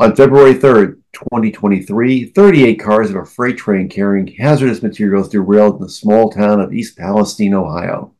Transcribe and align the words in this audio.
On 0.00 0.16
February 0.16 0.54
3rd, 0.54 0.96
2023, 1.12 2.24
38 2.30 2.76
cars 2.76 3.10
of 3.10 3.16
a 3.16 3.26
freight 3.26 3.58
train 3.58 3.86
carrying 3.86 4.28
hazardous 4.28 4.82
materials 4.82 5.28
derailed 5.28 5.74
in 5.74 5.82
the 5.82 5.90
small 5.90 6.30
town 6.30 6.58
of 6.58 6.72
East 6.72 6.96
Palestine, 6.96 7.52
Ohio. 7.52 8.14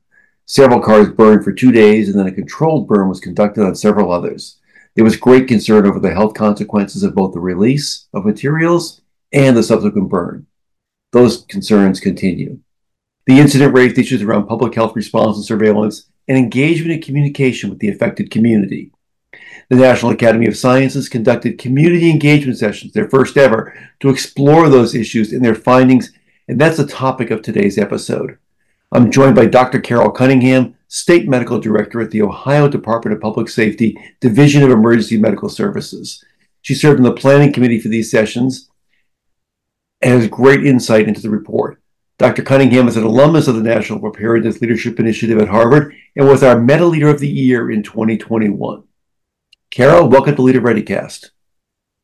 Several 0.45 0.83
cars 0.83 1.09
burned 1.09 1.43
for 1.43 1.55
two 1.55 1.73
days, 1.73 2.11
and 2.11 2.19
then 2.19 2.27
a 2.27 2.33
controlled 2.33 2.87
burn 2.87 3.09
was 3.09 3.19
conducted 3.19 3.65
on 3.65 3.75
several 3.75 4.13
others. 4.13 4.59
There 4.95 5.07
was 5.07 5.17
great 5.17 5.49
concern 5.49 5.87
over 5.87 5.99
the 5.99 6.13
health 6.13 6.35
consequences 6.35 7.03
of 7.03 7.15
both 7.15 7.33
the 7.33 7.41
release 7.41 8.09
of 8.13 8.27
materials 8.27 9.01
and 9.33 9.57
the 9.57 9.63
subsequent 9.63 10.11
burn. 10.11 10.47
Those 11.13 11.47
concerns 11.47 11.99
continue. 11.99 12.59
The 13.25 13.39
incident 13.39 13.75
raised 13.75 13.97
issues 13.97 14.21
around 14.21 14.49
public 14.49 14.75
health 14.75 14.95
response 14.95 15.39
and 15.39 15.47
surveillance 15.47 16.11
and 16.29 16.37
engagement 16.37 16.93
and 16.93 17.03
communication 17.03 17.71
with 17.71 17.79
the 17.79 17.89
affected 17.89 18.31
community. 18.31 18.93
The 19.71 19.77
National 19.77 20.11
Academy 20.11 20.49
of 20.49 20.57
Sciences 20.57 21.09
conducted 21.09 21.57
community 21.57 22.11
engagement 22.11 22.59
sessions, 22.59 22.93
their 22.93 23.09
first 23.09 23.37
ever, 23.37 23.73
to 24.01 24.09
explore 24.09 24.69
those 24.69 24.97
issues 24.97 25.33
and 25.33 25.45
their 25.45 25.55
findings, 25.55 26.13
and 26.49 26.61
that's 26.61 26.79
the 26.79 26.87
topic 26.89 27.31
of 27.31 27.41
today's 27.41 27.79
episode. 27.79 28.37
I'm 28.91 29.13
joined 29.13 29.37
by 29.37 29.47
Dr. 29.47 29.79
Carol 29.79 30.11
Cunningham, 30.11 30.75
State 30.89 31.29
Medical 31.29 31.61
Director 31.61 32.01
at 32.01 32.11
the 32.11 32.21
Ohio 32.21 32.67
Department 32.67 33.15
of 33.15 33.23
Public 33.23 33.49
Safety, 33.49 33.97
Division 34.19 34.65
of 34.65 34.73
Emergency 34.73 35.17
Medical 35.17 35.49
Services. 35.49 36.25
She 36.63 36.75
served 36.75 36.99
on 36.99 37.05
the 37.05 37.13
planning 37.13 37.53
committee 37.53 37.79
for 37.79 37.91
these 37.91 38.11
sessions 38.11 38.71
and 40.01 40.21
has 40.21 40.27
great 40.27 40.67
insight 40.67 41.07
into 41.07 41.21
the 41.21 41.31
report. 41.31 41.81
Dr. 42.19 42.43
Cunningham 42.43 42.89
is 42.89 42.97
an 42.97 43.05
alumnus 43.05 43.47
of 43.47 43.55
the 43.55 43.63
National 43.63 44.01
Preparedness 44.01 44.61
Leadership 44.61 44.99
Initiative 44.99 45.39
at 45.39 45.47
Harvard 45.47 45.95
and 46.17 46.27
was 46.27 46.43
our 46.43 46.61
Meta 46.61 46.87
Leader 46.87 47.09
of 47.09 47.21
the 47.21 47.29
Year 47.29 47.71
in 47.71 47.85
2021. 47.85 48.83
Carol, 49.71 50.09
welcome 50.09 50.35
to 50.35 50.43
Leader 50.43 50.61
ReadyCast. 50.61 51.31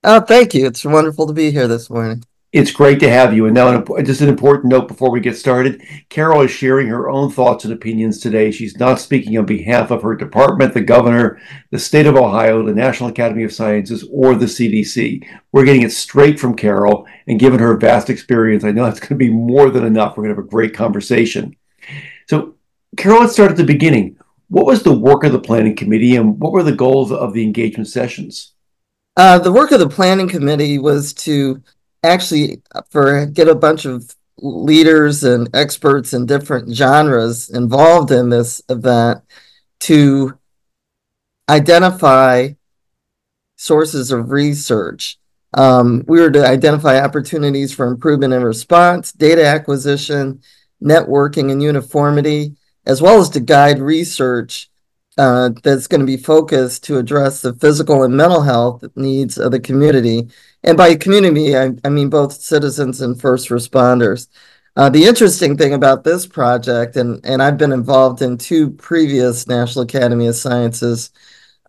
Oh, 0.05 0.21
thank 0.21 0.55
you. 0.55 0.67
It's 0.67 0.85
wonderful 0.85 1.27
to 1.27 1.33
be 1.33 1.51
here 1.51 1.67
this 1.67 1.91
morning. 1.91 2.23
It's 2.53 2.71
great 2.71 3.01
to 3.01 3.11
have 3.11 3.35
you. 3.35 3.47
And 3.47 3.55
now, 3.57 3.83
just 4.03 4.21
an 4.21 4.29
important 4.29 4.67
note 4.67 4.87
before 4.87 5.11
we 5.11 5.19
get 5.19 5.37
started 5.37 5.83
Carol 6.09 6.43
is 6.43 6.53
sharing 6.53 6.87
her 6.87 7.11
own 7.11 7.29
thoughts 7.33 7.65
and 7.65 7.75
opinions 7.75 8.21
today. 8.21 8.53
She's 8.53 8.79
not 8.79 9.01
speaking 9.01 9.37
on 9.37 9.47
behalf 9.47 9.91
of 9.91 10.03
her 10.03 10.15
department, 10.15 10.75
the 10.75 10.81
governor, 10.81 11.41
the 11.73 11.79
state 11.81 12.07
of 12.07 12.15
Ohio, 12.15 12.65
the 12.65 12.73
National 12.73 13.11
Academy 13.11 13.43
of 13.43 13.53
Sciences, 13.53 14.09
or 14.13 14.37
the 14.37 14.47
CDC. 14.47 15.27
We're 15.51 15.65
getting 15.65 15.83
it 15.83 15.91
straight 15.91 16.39
from 16.39 16.55
Carol, 16.55 17.09
and 17.27 17.41
given 17.41 17.59
her 17.59 17.77
vast 17.77 18.11
experience, 18.11 18.63
I 18.63 18.71
know 18.71 18.85
that's 18.85 19.01
going 19.01 19.09
to 19.09 19.17
be 19.17 19.33
more 19.33 19.71
than 19.71 19.85
enough. 19.85 20.17
We're 20.17 20.23
going 20.23 20.37
to 20.37 20.41
have 20.41 20.47
a 20.47 20.49
great 20.49 20.73
conversation. 20.73 21.57
So, 22.29 22.55
Carol, 22.97 23.23
let's 23.23 23.33
start 23.33 23.51
at 23.51 23.57
the 23.57 23.65
beginning. 23.65 24.19
What 24.49 24.67
was 24.67 24.83
the 24.83 24.97
work 24.97 25.25
of 25.25 25.33
the 25.33 25.41
planning 25.41 25.75
committee 25.75 26.17
and 26.17 26.39
what 26.39 26.53
were 26.53 26.63
the 26.63 26.75
goals 26.75 27.11
of 27.11 27.33
the 27.33 27.43
engagement 27.43 27.89
sessions? 27.89 28.53
Uh, 29.17 29.39
the 29.39 29.53
work 29.53 29.73
of 29.73 29.81
the 29.81 29.89
planning 29.89 30.29
committee 30.29 30.79
was 30.79 31.13
to 31.15 31.63
actually 32.03 32.63
for 32.91 33.27
get 33.27 33.49
a 33.49 33.55
bunch 33.55 33.85
of 33.87 34.15
leaders 34.39 35.25
and 35.25 35.49
experts 35.55 36.13
in 36.13 36.27
different 36.27 36.75
genres 36.75 37.49
involved 37.49 38.11
in 38.11 38.29
this 38.29 38.61
event 38.69 39.23
to 39.81 40.39
identify 41.49 42.51
sources 43.57 44.13
of 44.13 44.31
research. 44.31 45.19
Um, 45.55 46.05
we 46.07 46.21
were 46.21 46.31
to 46.31 46.47
identify 46.47 47.01
opportunities 47.01 47.73
for 47.73 47.87
improvement 47.87 48.35
in 48.35 48.45
response, 48.45 49.13
data 49.13 49.47
acquisition, 49.47 50.43
networking, 50.83 51.51
and 51.51 51.63
uniformity, 51.63 52.57
as 52.87 53.03
well 53.03 53.21
as 53.21 53.29
to 53.31 53.41
guide 53.41 53.79
research 53.79 54.71
uh, 55.19 55.51
that's 55.63 55.87
going 55.87 56.01
to 56.01 56.07
be 56.07 56.17
focused 56.17 56.85
to 56.85 56.99
address 56.99 57.41
the 57.41 57.55
physical 57.55 58.03
and 58.03 58.17
mental 58.17 58.43
health 58.43 58.85
needs 58.97 59.39
of 59.39 59.51
the 59.51 59.61
community. 59.61 60.29
And 60.63 60.77
by 60.77 60.95
community, 60.95 61.57
I, 61.57 61.73
I 61.85 61.89
mean 61.89 62.11
both 62.11 62.33
citizens 62.33 63.01
and 63.01 63.21
first 63.21 63.49
responders. 63.49 64.29
Uh, 64.77 64.91
the 64.91 65.05
interesting 65.05 65.57
thing 65.57 65.73
about 65.73 66.05
this 66.05 66.27
project, 66.27 66.97
and, 66.97 67.25
and 67.25 67.43
I've 67.43 67.57
been 67.57 67.73
involved 67.73 68.21
in 68.21 68.37
two 68.37 68.71
previous 68.71 69.47
National 69.47 69.85
Academy 69.85 70.27
of 70.27 70.37
Sciences 70.37 71.11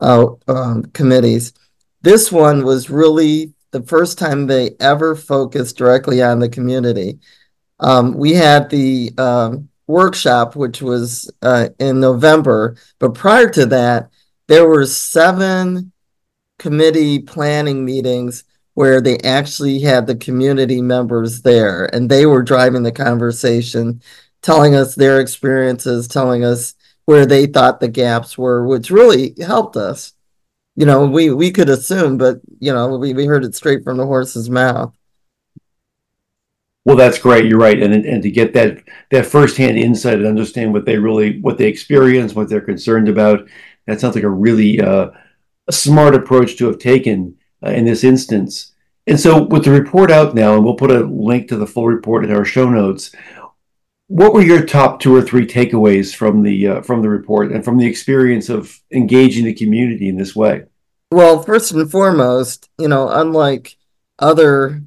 uh, 0.01 0.27
um, 0.49 0.83
committees, 0.91 1.53
this 2.01 2.31
one 2.31 2.65
was 2.65 2.89
really 2.89 3.53
the 3.71 3.81
first 3.83 4.17
time 4.17 4.45
they 4.45 4.71
ever 4.81 5.15
focused 5.15 5.77
directly 5.77 6.21
on 6.21 6.39
the 6.39 6.49
community. 6.49 7.19
Um, 7.79 8.13
we 8.13 8.33
had 8.33 8.69
the 8.69 9.11
um, 9.17 9.69
workshop, 9.87 10.55
which 10.55 10.81
was 10.81 11.31
uh, 11.41 11.69
in 11.79 11.99
November. 11.99 12.75
But 12.99 13.15
prior 13.15 13.49
to 13.51 13.65
that, 13.67 14.09
there 14.47 14.67
were 14.67 14.85
seven 14.85 15.91
committee 16.59 17.19
planning 17.19 17.85
meetings 17.85 18.43
where 18.73 19.01
they 19.01 19.17
actually 19.19 19.79
had 19.79 20.05
the 20.05 20.15
community 20.15 20.81
members 20.81 21.41
there 21.41 21.85
and 21.95 22.09
they 22.09 22.25
were 22.25 22.43
driving 22.43 22.83
the 22.83 22.91
conversation, 22.91 24.01
telling 24.41 24.75
us 24.75 24.93
their 24.93 25.19
experiences, 25.19 26.07
telling 26.07 26.43
us 26.43 26.75
where 27.05 27.25
they 27.25 27.47
thought 27.47 27.79
the 27.79 27.87
gaps 27.87 28.37
were, 28.37 28.67
which 28.67 28.91
really 28.91 29.33
helped 29.41 29.75
us. 29.77 30.13
You 30.75 30.85
know, 30.85 31.07
we, 31.07 31.31
we 31.31 31.51
could 31.51 31.69
assume, 31.69 32.17
but 32.17 32.39
you 32.59 32.71
know, 32.71 32.97
we, 32.97 33.13
we 33.13 33.25
heard 33.25 33.43
it 33.43 33.55
straight 33.55 33.83
from 33.83 33.97
the 33.97 34.05
horse's 34.05 34.49
mouth. 34.49 34.93
Well, 36.87 36.95
that's 36.95 37.19
great. 37.19 37.43
You're 37.43 37.59
right, 37.59 37.83
and 37.83 37.93
and 37.93 38.23
to 38.23 38.31
get 38.31 38.53
that 38.53 38.81
that 39.11 39.25
firsthand 39.25 39.77
insight 39.77 40.19
and 40.19 40.25
understand 40.25 40.71
what 40.71 40.85
they 40.85 40.97
really 40.97 41.37
what 41.41 41.57
they 41.57 41.67
experience, 41.67 42.33
what 42.33 42.47
they're 42.47 42.61
concerned 42.61 43.09
about, 43.09 43.45
that 43.87 43.99
sounds 43.99 44.15
like 44.15 44.23
a 44.23 44.29
really 44.29 44.79
uh, 44.79 45.09
a 45.67 45.71
smart 45.73 46.15
approach 46.15 46.55
to 46.55 46.65
have 46.67 46.79
taken 46.79 47.35
uh, 47.61 47.71
in 47.71 47.83
this 47.83 48.05
instance. 48.05 48.73
And 49.05 49.19
so, 49.19 49.43
with 49.43 49.65
the 49.65 49.71
report 49.71 50.11
out 50.11 50.33
now, 50.33 50.55
and 50.55 50.63
we'll 50.63 50.75
put 50.75 50.91
a 50.91 51.01
link 51.01 51.49
to 51.49 51.57
the 51.57 51.67
full 51.67 51.87
report 51.87 52.23
in 52.23 52.31
our 52.31 52.45
show 52.45 52.69
notes. 52.69 53.13
What 54.07 54.33
were 54.33 54.41
your 54.41 54.65
top 54.65 55.01
two 55.01 55.13
or 55.13 55.21
three 55.21 55.45
takeaways 55.45 56.15
from 56.15 56.41
the 56.41 56.67
uh, 56.69 56.81
from 56.83 57.01
the 57.01 57.09
report 57.09 57.51
and 57.51 57.65
from 57.65 57.77
the 57.77 57.85
experience 57.85 58.47
of 58.47 58.79
engaging 58.93 59.43
the 59.43 59.53
community 59.53 60.07
in 60.07 60.15
this 60.15 60.37
way? 60.37 60.63
Well, 61.11 61.43
first 61.43 61.73
and 61.73 61.91
foremost, 61.91 62.69
you 62.79 62.87
know, 62.87 63.09
unlike 63.09 63.75
other 64.19 64.83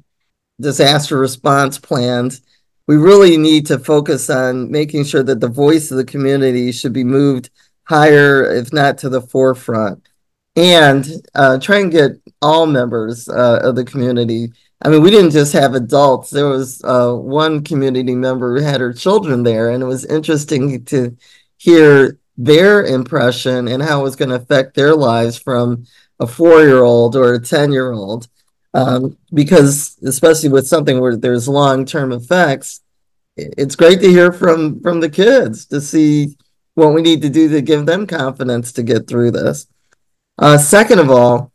disaster 0.61 1.17
response 1.17 1.77
plans, 1.77 2.41
we 2.87 2.97
really 2.97 3.37
need 3.37 3.65
to 3.67 3.79
focus 3.79 4.29
on 4.29 4.71
making 4.71 5.05
sure 5.05 5.23
that 5.23 5.39
the 5.39 5.47
voice 5.47 5.91
of 5.91 5.97
the 5.97 6.05
community 6.05 6.71
should 6.71 6.93
be 6.93 7.03
moved 7.03 7.49
higher, 7.83 8.43
if 8.51 8.71
not 8.73 8.97
to 8.99 9.09
the 9.09 9.21
forefront, 9.21 10.07
and 10.55 11.07
uh, 11.35 11.59
try 11.59 11.79
and 11.79 11.91
get 11.91 12.11
all 12.41 12.65
members 12.65 13.29
uh, 13.29 13.59
of 13.63 13.75
the 13.75 13.85
community. 13.85 14.51
I 14.81 14.89
mean, 14.89 15.01
we 15.01 15.11
didn't 15.11 15.31
just 15.31 15.53
have 15.53 15.75
adults. 15.75 16.29
There 16.31 16.47
was 16.47 16.83
uh, 16.83 17.13
one 17.13 17.63
community 17.63 18.15
member 18.15 18.57
who 18.57 18.63
had 18.63 18.81
her 18.81 18.93
children 18.93 19.43
there, 19.43 19.69
and 19.69 19.83
it 19.83 19.85
was 19.85 20.05
interesting 20.05 20.83
to 20.85 21.15
hear 21.57 22.17
their 22.37 22.83
impression 22.83 23.67
and 23.67 23.83
how 23.83 23.99
it 23.99 24.03
was 24.03 24.15
going 24.15 24.29
to 24.29 24.35
affect 24.35 24.73
their 24.73 24.95
lives 24.95 25.37
from 25.37 25.85
a 26.19 26.27
four 26.27 26.61
year 26.61 26.83
old 26.83 27.15
or 27.15 27.33
a 27.33 27.39
10 27.39 27.71
year 27.71 27.91
old 27.91 28.27
um, 28.73 29.17
because 29.33 29.97
especially 30.03 30.49
with 30.49 30.67
something 30.67 30.99
where 30.99 31.15
there's 31.15 31.47
long-term 31.47 32.11
effects 32.11 32.81
it's 33.37 33.75
great 33.75 33.99
to 34.01 34.09
hear 34.09 34.31
from 34.31 34.79
from 34.81 34.99
the 34.99 35.09
kids 35.09 35.65
to 35.65 35.79
see 35.79 36.35
what 36.75 36.93
we 36.93 37.01
need 37.01 37.21
to 37.21 37.29
do 37.29 37.49
to 37.49 37.61
give 37.61 37.85
them 37.85 38.07
confidence 38.07 38.71
to 38.71 38.83
get 38.83 39.07
through 39.07 39.31
this. 39.31 39.67
Uh, 40.37 40.57
second 40.57 40.99
of 40.99 41.09
all 41.09 41.51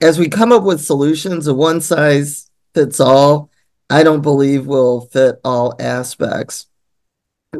as 0.00 0.18
we 0.18 0.28
come 0.28 0.52
up 0.52 0.62
with 0.62 0.84
solutions 0.84 1.46
a 1.46 1.54
one 1.54 1.80
size 1.80 2.50
fits 2.74 3.00
all 3.00 3.50
i 3.88 4.02
don't 4.02 4.22
believe 4.22 4.66
will 4.66 5.02
fit 5.02 5.40
all 5.44 5.74
aspects. 5.80 6.66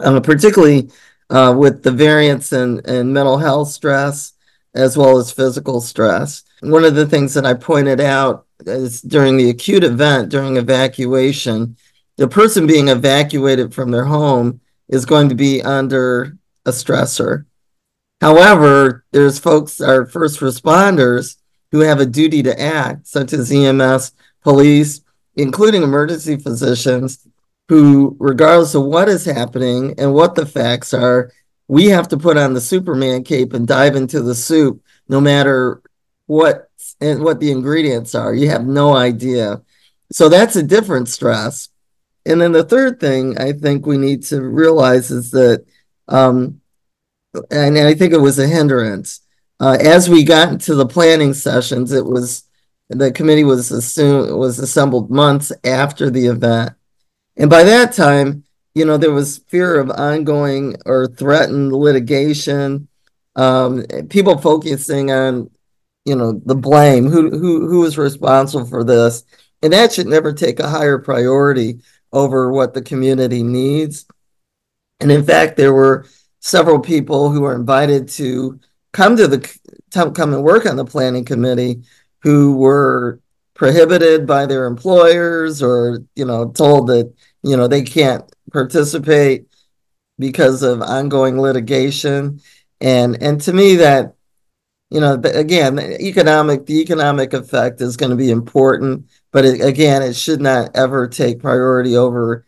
Uh, 0.01 0.19
particularly 0.21 0.91
uh, 1.31 1.55
with 1.57 1.83
the 1.85 1.91
variance 1.91 2.53
in, 2.53 2.81
in 2.81 3.13
mental 3.13 3.39
health 3.39 3.69
stress 3.69 4.33
as 4.75 4.97
well 4.97 5.19
as 5.19 5.31
physical 5.31 5.81
stress. 5.81 6.43
One 6.61 6.85
of 6.85 6.97
the 6.97 7.07
things 7.07 7.33
that 7.35 7.47
i 7.47 7.55
pointed 7.55 8.01
out 8.01 8.47
is 8.67 9.01
during 9.01 9.37
the 9.37 9.51
acute 9.51 9.85
event, 9.85 10.31
during 10.31 10.57
evacuation, 10.57 11.77
the 12.17 12.29
person 12.29 12.67
being 12.67 12.89
evacuated 12.89 13.75
from 13.75 13.91
their 13.91 14.05
home 14.05 14.61
is 14.89 15.07
going 15.07 15.29
to 15.29 15.35
be 15.35 15.63
under 15.63 16.37
a 16.65 16.71
stressor. 16.71 17.47
However, 18.21 19.05
there's 19.11 19.39
folks, 19.39 19.81
our 19.81 20.07
first 20.07 20.41
responders, 20.41 21.37
who 21.73 21.81
have 21.81 22.01
a 22.01 22.07
duty 22.07 22.43
to 22.43 22.61
act, 22.61 23.07
such 23.07 23.33
as 23.33 23.51
EMS, 23.51 24.13
police, 24.43 25.01
including 25.37 25.83
emergency 25.83 26.37
physicians, 26.37 27.27
who, 27.69 28.17
regardless 28.21 28.75
of 28.75 28.85
what 28.85 29.09
is 29.09 29.25
happening 29.25 29.95
and 29.99 30.15
what 30.15 30.35
the 30.35 30.47
facts 30.47 30.95
are, 30.95 31.33
we 31.67 31.87
have 31.87 32.09
to 32.09 32.17
put 32.17 32.37
on 32.37 32.55
the 32.55 32.61
Superman 32.61 33.25
cape 33.25 33.53
and 33.55 33.67
dive 33.67 33.97
into 33.97 34.21
the 34.21 34.35
soup, 34.35 34.83
no 35.09 35.21
matter 35.21 35.83
what 36.27 36.71
and 37.01 37.23
what 37.23 37.41
the 37.41 37.51
ingredients 37.51 38.15
are. 38.15 38.35
You 38.35 38.49
have 38.51 38.67
no 38.67 38.95
idea. 38.95 39.63
So 40.13 40.29
that's 40.29 40.57
a 40.57 40.63
different 40.63 41.09
stress. 41.09 41.69
And 42.27 42.41
then 42.41 42.53
the 42.53 42.65
third 42.65 43.01
thing 43.01 43.39
I 43.39 43.53
think 43.53 43.87
we 43.87 43.99
need 43.99 44.23
to 44.25 44.41
realize 44.41 45.11
is 45.11 45.31
that, 45.33 45.65
um, 46.09 46.61
and 47.51 47.77
I 47.77 47.95
think 47.95 48.13
it 48.13 48.21
was 48.21 48.39
a 48.39 48.47
hindrance. 48.47 49.21
Uh, 49.61 49.77
as 49.81 50.09
we 50.09 50.25
got 50.25 50.53
into 50.53 50.75
the 50.75 50.87
planning 50.87 51.35
sessions, 51.35 51.93
it 51.93 52.05
was 52.05 52.45
the 52.89 53.11
committee 53.13 53.45
was 53.45 53.71
assumed 53.71 54.31
was 54.33 54.59
assembled 54.59 55.11
months 55.11 55.53
after 55.65 56.11
the 56.11 56.27
event, 56.27 56.73
and 57.37 57.49
by 57.49 57.63
that 57.65 57.93
time, 57.93 58.45
you 58.75 58.85
know 58.85 58.97
there 58.97 59.13
was 59.13 59.39
fear 59.49 59.79
of 59.79 59.91
ongoing 59.91 60.77
or 60.85 61.07
threatened 61.07 61.73
litigation. 61.73 62.89
Um, 63.37 63.85
people 64.11 64.39
focusing 64.39 65.11
on, 65.11 65.51
you 66.05 66.15
know, 66.17 66.41
the 66.45 66.55
blame 66.55 67.07
who 67.07 67.31
who 67.31 67.69
who 67.69 67.85
is 67.85 67.99
responsible 67.99 68.67
for 68.67 68.85
this, 68.85 69.25
and 69.63 69.73
that 69.73 69.93
should 69.93 70.07
never 70.07 70.33
take 70.33 70.61
a 70.61 70.69
higher 70.69 70.99
priority 70.99 71.81
over 72.13 72.51
what 72.53 72.75
the 72.75 72.83
community 72.83 73.43
needs. 73.43 74.07
And 75.01 75.11
in 75.11 75.25
fact, 75.25 75.57
there 75.57 75.73
were 75.75 76.07
several 76.41 76.79
people 76.79 77.31
who 77.31 77.41
were 77.41 77.55
invited 77.55 78.09
to 78.09 78.61
come 78.93 79.17
to 79.17 79.27
the 79.27 79.59
come 79.91 80.35
and 80.35 80.43
work 80.43 80.67
on 80.67 80.77
the 80.77 80.85
planning 80.85 81.25
committee 81.25 81.83
who 82.21 82.57
were 82.57 83.21
prohibited 83.55 84.27
by 84.27 84.47
their 84.47 84.67
employers 84.67 85.63
or 85.63 86.01
you 86.17 86.25
know 86.25 86.51
told 86.51 86.89
that 86.89 87.13
you 87.43 87.57
know 87.57 87.67
they 87.67 87.83
can't 87.83 88.25
participate 88.53 89.47
because 90.19 90.63
of 90.63 90.83
ongoing 90.83 91.41
litigation 91.41 92.41
and 92.81 93.23
and 93.23 93.41
to 93.41 93.53
me 93.53 93.77
that 93.77 94.15
you 94.95 95.01
know 95.01 95.21
again 95.25 95.79
economic 95.79 96.65
the 96.67 96.81
economic 96.81 97.33
effect 97.35 97.81
is 97.81 97.97
going 97.97 98.11
to 98.11 98.17
be 98.17 98.31
important 98.31 99.07
but 99.35 99.45
it, 99.45 99.61
again, 99.61 100.01
it 100.01 100.15
should 100.15 100.41
not 100.41 100.71
ever 100.77 101.09
take 101.09 101.41
priority 101.41 101.97
over 101.97 102.47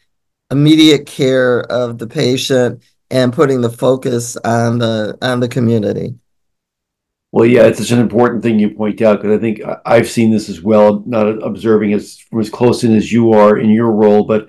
immediate 0.53 1.05
care 1.05 1.61
of 1.63 1.99
the 1.99 2.07
patient 2.07 2.81
and 3.11 3.33
putting 3.33 3.61
the 3.61 3.71
focus 3.71 4.37
on 4.37 4.79
the 4.79 5.19
on 5.21 5.41
the 5.41 5.49
community. 5.49 6.15
Well, 7.33 7.45
yeah, 7.45 7.65
it's 7.65 7.81
such 7.81 7.91
an 7.91 7.99
important 7.99 8.45
thing 8.45 8.61
you 8.61 8.71
point 8.71 9.03
out 9.03 9.21
because 9.21 9.37
I 9.37 9.41
think 9.41 9.61
I've 9.85 10.09
seen 10.09 10.31
this 10.31 10.49
as 10.49 10.63
well, 10.63 11.03
not 11.07 11.27
observing 11.43 11.93
as 11.93 12.25
as 12.39 12.51
close 12.51 12.85
in 12.85 12.95
as 12.95 13.13
you 13.13 13.33
are 13.33 13.59
in 13.59 13.71
your 13.71 13.91
role, 13.91 14.23
but 14.23 14.49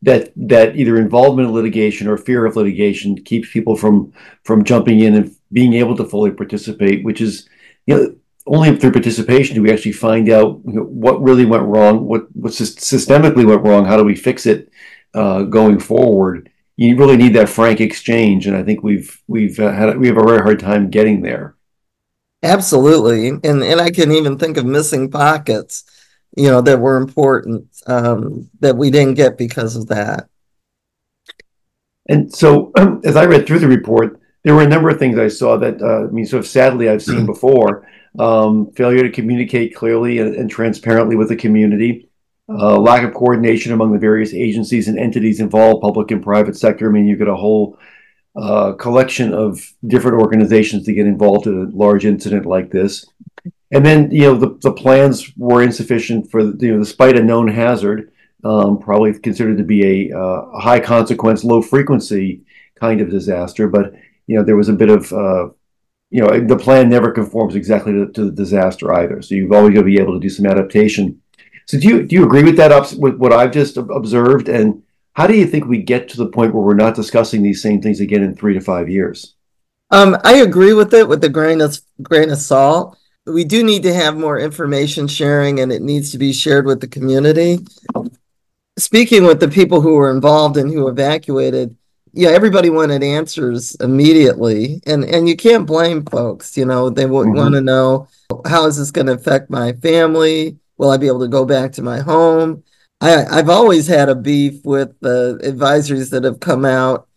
that 0.00 0.32
that 0.36 0.76
either 0.76 0.96
involvement 0.96 1.48
in 1.48 1.54
litigation 1.54 2.08
or 2.08 2.16
fear 2.16 2.46
of 2.46 2.56
litigation 2.56 3.14
keeps 3.16 3.52
people 3.52 3.76
from 3.76 4.10
from 4.44 4.64
jumping 4.64 5.00
in 5.00 5.14
and 5.14 5.36
being 5.54 5.72
able 5.72 5.96
to 5.96 6.04
fully 6.04 6.32
participate, 6.32 7.02
which 7.04 7.22
is 7.22 7.48
you 7.86 7.96
know 7.96 8.16
only 8.46 8.76
through 8.76 8.92
participation 8.92 9.54
do 9.54 9.62
we 9.62 9.72
actually 9.72 9.92
find 9.92 10.28
out 10.28 10.60
you 10.66 10.74
know, 10.74 10.82
what 10.82 11.22
really 11.22 11.46
went 11.46 11.62
wrong, 11.62 12.04
what 12.04 12.26
what 12.36 12.52
systemically 12.52 13.46
went 13.46 13.62
wrong, 13.62 13.86
how 13.86 13.96
do 13.96 14.04
we 14.04 14.14
fix 14.14 14.44
it 14.44 14.68
uh, 15.14 15.42
going 15.42 15.78
forward. 15.78 16.50
You 16.76 16.96
really 16.96 17.16
need 17.16 17.34
that 17.34 17.48
frank 17.48 17.80
exchange, 17.80 18.46
and 18.46 18.56
I 18.56 18.62
think 18.62 18.82
we've 18.82 19.22
we've 19.28 19.58
uh, 19.58 19.72
had 19.72 19.96
we 19.96 20.08
have 20.08 20.18
a 20.18 20.24
very 20.24 20.42
hard 20.42 20.58
time 20.58 20.90
getting 20.90 21.22
there. 21.22 21.54
Absolutely, 22.42 23.28
and 23.28 23.44
and 23.44 23.80
I 23.80 23.90
can 23.90 24.10
even 24.10 24.38
think 24.38 24.56
of 24.56 24.66
missing 24.66 25.10
pockets, 25.10 25.84
you 26.36 26.50
know, 26.50 26.60
that 26.62 26.80
were 26.80 26.96
important 26.96 27.68
um, 27.86 28.50
that 28.58 28.76
we 28.76 28.90
didn't 28.90 29.14
get 29.14 29.38
because 29.38 29.76
of 29.76 29.86
that. 29.86 30.28
And 32.08 32.34
so, 32.34 32.72
um, 32.76 33.00
as 33.04 33.16
I 33.16 33.24
read 33.24 33.46
through 33.46 33.60
the 33.60 33.68
report, 33.68 34.20
there 34.44 34.54
were 34.54 34.62
a 34.62 34.68
number 34.68 34.90
of 34.90 34.98
things 34.98 35.18
I 35.18 35.28
saw 35.28 35.56
that 35.56 35.82
uh, 35.82 36.04
I 36.04 36.10
mean, 36.10 36.26
sort 36.26 36.40
of 36.40 36.46
sadly, 36.46 36.88
I've 36.88 37.02
seen 37.02 37.26
before 37.34 37.88
um, 38.18 38.70
failure 38.72 39.02
to 39.02 39.10
communicate 39.10 39.74
clearly 39.74 40.18
and, 40.18 40.34
and 40.34 40.50
transparently 40.50 41.16
with 41.16 41.28
the 41.28 41.36
community, 41.36 42.08
uh, 42.48 42.78
lack 42.78 43.02
of 43.02 43.14
coordination 43.14 43.72
among 43.72 43.92
the 43.92 43.98
various 43.98 44.34
agencies 44.34 44.86
and 44.86 44.98
entities 44.98 45.40
involved, 45.40 45.82
public 45.82 46.10
and 46.10 46.22
private 46.22 46.56
sector. 46.56 46.88
I 46.88 46.92
mean, 46.92 47.06
you 47.06 47.16
get 47.16 47.26
a 47.26 47.34
whole 47.34 47.78
uh, 48.36 48.72
collection 48.72 49.32
of 49.32 49.72
different 49.86 50.20
organizations 50.20 50.84
to 50.84 50.92
get 50.92 51.06
involved 51.06 51.46
in 51.46 51.54
a 51.54 51.76
large 51.76 52.04
incident 52.04 52.44
like 52.44 52.70
this. 52.70 53.06
And 53.72 53.84
then, 53.84 54.10
you 54.10 54.22
know, 54.22 54.34
the, 54.34 54.58
the 54.60 54.72
plans 54.72 55.32
were 55.36 55.62
insufficient 55.62 56.30
for, 56.30 56.40
you 56.40 56.74
know, 56.74 56.78
despite 56.78 57.18
a 57.18 57.22
known 57.22 57.48
hazard, 57.48 58.12
um, 58.44 58.78
probably 58.78 59.18
considered 59.18 59.56
to 59.56 59.64
be 59.64 60.10
a, 60.10 60.16
uh, 60.16 60.58
high 60.60 60.80
consequence, 60.80 61.44
low 61.44 61.62
frequency 61.62 62.42
kind 62.78 63.00
of 63.00 63.10
disaster. 63.10 63.68
But, 63.68 63.94
you 64.26 64.36
know, 64.36 64.44
there 64.44 64.56
was 64.56 64.68
a 64.68 64.74
bit 64.74 64.90
of 64.90 65.12
uh, 65.12 65.48
you 66.10 66.20
know 66.20 66.40
the 66.46 66.56
plan 66.56 66.88
never 66.88 67.10
conforms 67.10 67.54
exactly 67.54 67.92
to, 67.92 68.06
to, 68.12 68.24
the 68.26 68.30
disaster 68.30 68.94
either. 68.94 69.20
So 69.22 69.34
you've 69.34 69.52
always 69.52 69.74
got 69.74 69.80
to 69.80 69.86
be 69.86 69.98
able 69.98 70.14
to 70.14 70.20
do 70.20 70.30
some 70.30 70.46
adaptation. 70.46 71.20
So 71.66 71.78
do 71.78 71.88
you 71.88 72.06
do 72.06 72.16
you 72.16 72.24
agree 72.24 72.44
with 72.44 72.56
that 72.56 72.96
with 72.98 73.16
what 73.16 73.32
I've 73.32 73.52
just 73.52 73.76
observed? 73.76 74.48
And 74.48 74.82
how 75.14 75.26
do 75.26 75.36
you 75.36 75.46
think 75.46 75.64
we 75.64 75.82
get 75.82 76.08
to 76.10 76.16
the 76.16 76.26
point 76.26 76.54
where 76.54 76.62
we're 76.62 76.74
not 76.74 76.94
discussing 76.94 77.42
these 77.42 77.62
same 77.62 77.80
things 77.80 78.00
again 78.00 78.22
in 78.22 78.34
three 78.34 78.54
to 78.54 78.60
five 78.60 78.88
years? 78.88 79.34
Um, 79.90 80.16
I 80.24 80.36
agree 80.36 80.72
with 80.72 80.92
it 80.94 81.08
with 81.08 81.20
the 81.20 81.28
grain 81.28 81.60
of 81.60 81.78
grain 82.02 82.30
of 82.30 82.38
salt. 82.38 82.98
We 83.26 83.44
do 83.44 83.64
need 83.64 83.82
to 83.84 83.94
have 83.94 84.16
more 84.16 84.38
information 84.38 85.08
sharing, 85.08 85.60
and 85.60 85.72
it 85.72 85.82
needs 85.82 86.12
to 86.12 86.18
be 86.18 86.32
shared 86.32 86.66
with 86.66 86.80
the 86.80 86.88
community. 86.88 87.60
Speaking 88.78 89.24
with 89.24 89.40
the 89.40 89.48
people 89.48 89.80
who 89.80 89.94
were 89.94 90.10
involved 90.10 90.56
and 90.56 90.70
who 90.70 90.88
evacuated, 90.88 91.76
yeah, 92.14 92.30
everybody 92.30 92.70
wanted 92.70 93.02
answers 93.02 93.74
immediately, 93.76 94.80
and 94.86 95.04
and 95.04 95.28
you 95.28 95.36
can't 95.36 95.66
blame 95.66 96.04
folks. 96.04 96.56
You 96.56 96.64
know, 96.64 96.88
they 96.88 97.06
would 97.06 97.26
mm-hmm. 97.26 97.36
want 97.36 97.54
to 97.54 97.60
know 97.60 98.08
how 98.46 98.66
is 98.66 98.76
this 98.78 98.90
going 98.90 99.08
to 99.08 99.14
affect 99.14 99.50
my 99.50 99.72
family? 99.74 100.58
Will 100.76 100.90
I 100.90 100.96
be 100.96 101.08
able 101.08 101.20
to 101.20 101.28
go 101.28 101.44
back 101.44 101.72
to 101.72 101.82
my 101.82 102.00
home? 102.00 102.62
I 103.00 103.24
I've 103.24 103.48
always 103.48 103.88
had 103.88 104.08
a 104.08 104.14
beef 104.14 104.64
with 104.64 104.98
the 105.00 105.40
advisories 105.42 106.10
that 106.10 106.24
have 106.24 106.38
come 106.38 106.64
out 106.64 107.08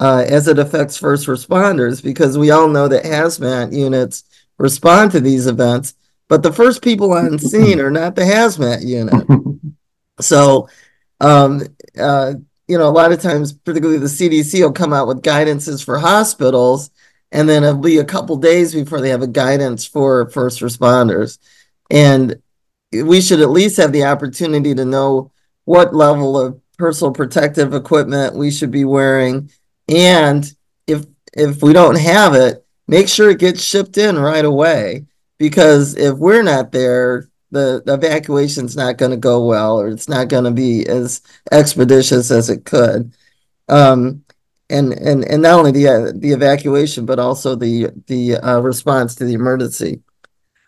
uh, 0.00 0.24
as 0.26 0.48
it 0.48 0.58
affects 0.58 0.96
first 0.96 1.26
responders 1.26 2.02
because 2.02 2.38
we 2.38 2.50
all 2.50 2.68
know 2.68 2.88
that 2.88 3.04
hazmat 3.04 3.74
units 3.74 4.24
respond 4.58 5.10
to 5.12 5.20
these 5.20 5.46
events, 5.46 5.94
but 6.28 6.42
the 6.42 6.52
first 6.52 6.82
people 6.82 7.12
on 7.12 7.38
scene 7.38 7.78
are 7.78 7.90
not 7.90 8.14
the 8.14 8.22
hazmat 8.22 8.84
unit. 8.84 9.26
so 10.20 10.68
um, 11.20 11.62
uh, 11.98 12.34
you 12.68 12.78
know, 12.78 12.88
a 12.88 12.90
lot 12.90 13.12
of 13.12 13.20
times, 13.20 13.52
particularly 13.52 13.98
the 13.98 14.06
CDC 14.06 14.60
will 14.60 14.72
come 14.72 14.92
out 14.92 15.06
with 15.06 15.22
guidances 15.22 15.84
for 15.84 15.98
hospitals, 15.98 16.90
and 17.32 17.48
then 17.48 17.64
it'll 17.64 17.80
be 17.80 17.98
a 17.98 18.04
couple 18.04 18.36
days 18.36 18.74
before 18.74 19.00
they 19.00 19.10
have 19.10 19.22
a 19.22 19.26
guidance 19.26 19.84
for 19.84 20.28
first 20.30 20.60
responders. 20.60 21.38
And 21.90 22.42
we 22.92 23.20
should 23.20 23.40
at 23.40 23.50
least 23.50 23.76
have 23.76 23.92
the 23.92 24.04
opportunity 24.04 24.74
to 24.74 24.84
know 24.84 25.32
what 25.64 25.94
level 25.94 26.38
of 26.38 26.60
personal 26.78 27.12
protective 27.12 27.74
equipment 27.74 28.34
we 28.34 28.50
should 28.50 28.70
be 28.70 28.84
wearing. 28.84 29.50
And 29.88 30.50
if 30.86 31.06
if 31.32 31.62
we 31.62 31.72
don't 31.72 31.98
have 31.98 32.34
it, 32.34 32.64
make 32.88 33.08
sure 33.08 33.30
it 33.30 33.38
gets 33.38 33.62
shipped 33.62 33.98
in 33.98 34.18
right 34.18 34.44
away. 34.44 35.06
Because 35.38 35.96
if 35.96 36.16
we're 36.16 36.42
not 36.42 36.72
there, 36.72 37.28
the, 37.50 37.82
the 37.84 37.94
evacuation's 37.94 38.76
not 38.76 38.98
going 38.98 39.12
to 39.12 39.16
go 39.16 39.44
well 39.44 39.80
or 39.80 39.88
it's 39.88 40.08
not 40.08 40.28
going 40.28 40.44
to 40.44 40.50
be 40.50 40.86
as 40.86 41.22
expeditious 41.52 42.30
as 42.30 42.50
it 42.50 42.64
could. 42.64 43.12
Um, 43.68 44.24
and 44.68 44.92
and 44.94 45.24
and 45.24 45.42
not 45.42 45.58
only 45.58 45.70
the 45.70 45.88
uh, 45.88 46.12
the 46.14 46.32
evacuation 46.32 47.06
but 47.06 47.18
also 47.18 47.54
the 47.54 47.88
the 48.06 48.36
uh, 48.36 48.60
response 48.60 49.14
to 49.14 49.24
the 49.24 49.34
emergency. 49.34 50.02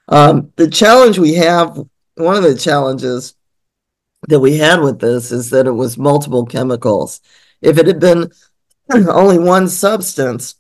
Um, 0.09 0.53
the 0.57 0.71
challenge 0.71 1.19
we 1.19 1.35
have, 1.35 1.77
one 2.15 2.37
of 2.37 2.43
the 2.43 2.57
challenges 2.57 3.35
that 4.29 4.41
we 4.41 4.57
had 4.57 4.81
with 4.81 5.01
this 5.01 5.31
is 5.33 5.51
that 5.51 5.67
it 5.67 5.73
was 5.73 5.99
multiple 5.99 6.47
chemicals. 6.47 7.21
If 7.61 7.77
it 7.79 7.87
had 7.87 8.01
been 8.01 8.31
only 8.91 9.39
one 9.39 9.69
substance, 9.69 10.55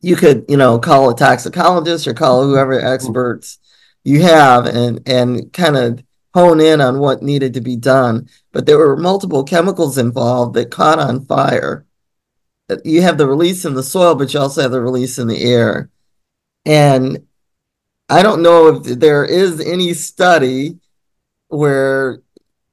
you 0.00 0.16
could 0.16 0.44
you 0.48 0.56
know 0.56 0.78
call 0.78 1.10
a 1.10 1.16
toxicologist 1.16 2.06
or 2.06 2.14
call 2.14 2.44
whoever 2.44 2.80
experts 2.80 3.58
you 4.06 4.22
have 4.22 4.66
and 4.66 5.00
and 5.06 5.52
kind 5.52 5.76
of 5.76 6.02
hone 6.32 6.60
in 6.60 6.80
on 6.80 7.00
what 7.00 7.22
needed 7.22 7.52
to 7.54 7.60
be 7.60 7.74
done. 7.74 8.28
But 8.52 8.64
there 8.64 8.78
were 8.78 8.96
multiple 8.96 9.42
chemicals 9.42 9.98
involved 9.98 10.54
that 10.54 10.70
caught 10.70 11.00
on 11.00 11.24
fire. 11.24 11.84
Uh, 12.70 12.76
you 12.84 13.02
have 13.02 13.18
the 13.18 13.26
release 13.26 13.64
in 13.64 13.74
the 13.74 13.82
soil, 13.82 14.14
but 14.14 14.32
you 14.32 14.38
also 14.38 14.62
have 14.62 14.70
the 14.70 14.80
release 14.80 15.18
in 15.18 15.26
the 15.26 15.42
air. 15.42 15.90
And 16.64 17.26
I 18.08 18.22
don't 18.22 18.42
know 18.42 18.68
if 18.68 18.84
there 18.84 19.24
is 19.24 19.60
any 19.60 19.92
study 19.92 20.78
where 21.48 22.20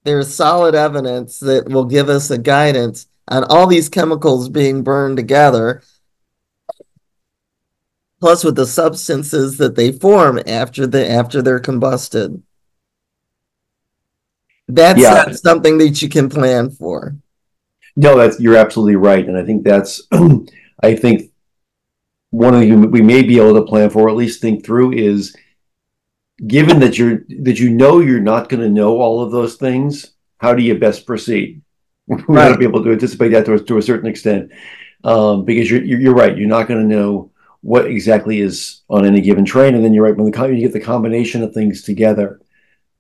there's 0.04 0.34
solid 0.34 0.76
evidence 0.76 1.40
that 1.40 1.68
will 1.68 1.86
give 1.86 2.10
us 2.10 2.30
a 2.30 2.38
guidance 2.38 3.08
on 3.28 3.44
all 3.46 3.66
these 3.66 3.90
chemicals 3.90 4.50
being 4.50 4.84
burned 4.84 5.18
together 5.18 5.82
plus 8.24 8.46
with 8.46 8.56
the 8.56 8.66
substances 8.66 9.58
that 9.58 9.76
they 9.76 9.92
form 9.92 10.40
after 10.48 10.88
the 10.88 11.06
after 11.10 11.42
they're 11.42 11.60
combusted. 11.60 12.42
That's 14.70 15.02
Yeah. 15.02 15.26
not 15.26 15.36
something 15.36 15.78
that 15.80 16.02
you 16.02 16.08
can 16.08 16.30
plan 16.30 16.70
for. 16.70 17.18
No, 17.98 18.18
that's 18.18 18.40
you're 18.40 18.56
absolutely 18.56 18.96
right, 18.96 19.28
and 19.28 19.38
I 19.38 19.44
think 19.44 19.66
that's 19.66 20.08
I 20.82 20.96
think 20.96 21.32
one 22.30 22.54
of 22.54 22.62
the 22.62 22.74
we 22.88 23.02
may 23.02 23.24
be 23.24 23.40
able 23.42 23.56
to 23.56 23.64
plan 23.64 23.90
for, 23.90 24.04
or 24.04 24.10
at 24.10 24.16
least 24.16 24.40
think 24.40 24.66
through, 24.66 24.94
is 24.94 25.36
given 26.48 26.80
that 26.80 26.98
you're 26.98 27.26
that 27.42 27.60
you 27.60 27.72
know 27.72 28.00
you're 28.00 28.22
not 28.22 28.48
going 28.48 28.64
to 28.64 28.70
know 28.70 29.02
all 29.02 29.22
of 29.22 29.32
those 29.34 29.56
things, 29.58 30.14
how 30.38 30.54
do 30.56 30.64
you 30.64 30.80
best 30.80 31.06
proceed? 31.06 31.62
We 32.08 32.16
got 32.16 32.24
to 32.24 32.56
Right. 32.56 32.60
be 32.60 32.64
able 32.64 32.86
to 32.86 32.92
anticipate 32.94 33.30
that 33.34 33.46
to 33.48 33.56
a, 33.56 33.60
to 33.60 33.80
a 33.80 33.82
certain 33.82 34.08
extent, 34.10 34.50
um, 35.04 35.44
because 35.44 35.70
you're 35.70 35.84
you're 35.84 36.16
right. 36.16 36.38
You're 36.38 36.48
not 36.48 36.70
going 36.70 36.88
to 36.88 36.96
know 36.96 37.33
what 37.64 37.88
exactly 37.88 38.40
is 38.40 38.84
on 38.90 39.06
any 39.06 39.22
given 39.22 39.46
train, 39.46 39.74
and 39.74 39.84
then 39.84 39.94
you're 39.94 40.06
right 40.06 40.16
when 40.16 40.30
the 40.30 40.48
you 40.48 40.62
get 40.62 40.74
the 40.74 40.80
combination 40.80 41.44
of 41.44 41.54
things 41.54 41.82
together. 41.82 42.40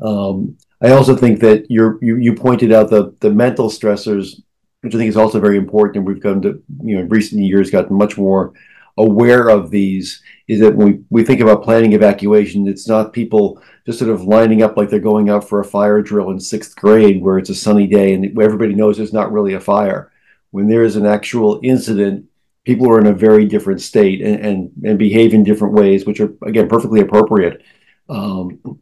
Um, 0.01 0.58
I 0.82 0.89
also 0.91 1.15
think 1.15 1.39
that 1.41 1.70
you 1.70 2.00
you 2.01 2.34
pointed 2.34 2.72
out 2.72 2.89
the 2.89 3.15
the 3.20 3.29
mental 3.29 3.70
stressors 3.70 4.41
which 4.84 4.93
I 4.93 4.98
think 4.98 5.10
is 5.10 5.17
also 5.17 5.39
very 5.39 5.58
important. 5.58 5.98
And 5.98 6.05
we've 6.05 6.22
come 6.22 6.41
to, 6.41 6.62
you 6.84 6.96
know, 6.96 7.03
in 7.03 7.10
recent 7.10 7.41
years 7.41 7.72
gotten 7.72 7.98
much 7.98 8.17
more 8.17 8.53
aware 8.98 9.48
of 9.50 9.72
these. 9.72 10.22
Is 10.50 10.60
that 10.60 10.75
when 10.75 10.88
we, 10.88 11.00
we 11.10 11.24
think 11.24 11.39
about 11.39 11.63
planning 11.63 11.93
evacuation, 11.93 12.67
it's 12.67 12.88
not 12.88 13.13
people 13.13 13.62
just 13.86 13.98
sort 13.98 14.12
of 14.12 14.24
lining 14.24 14.62
up 14.62 14.75
like 14.75 14.89
they're 14.89 15.00
going 15.00 15.29
out 15.29 15.48
for 15.48 15.62
a 15.62 15.65
fire 15.65 16.01
drill 16.01 16.32
in 16.32 16.39
sixth 16.39 16.75
grade 16.75 17.22
where 17.22 17.38
it's 17.38 17.50
a 17.50 17.55
sunny 17.55 17.88
day 17.88 18.13
and 18.13 18.38
everybody 18.39 18.75
knows 18.75 18.98
there's 18.98 19.13
not 19.13 19.32
really 19.32 19.53
a 19.53 19.60
fire. 19.60 20.12
When 20.51 20.67
there 20.67 20.84
is 20.84 20.98
an 20.98 21.05
actual 21.05 21.62
incident, 21.63 22.25
people 22.63 22.89
are 22.89 23.00
in 23.00 23.08
a 23.08 23.13
very 23.13 23.46
different 23.46 23.82
state 23.82 24.22
and, 24.22 24.39
and, 24.46 24.72
and 24.84 25.00
behave 25.00 25.34
in 25.34 25.43
different 25.43 25.74
ways, 25.74 26.05
which 26.05 26.20
are, 26.20 26.34
again, 26.46 26.70
perfectly 26.70 27.01
appropriate. 27.01 27.62
Um, 28.10 28.79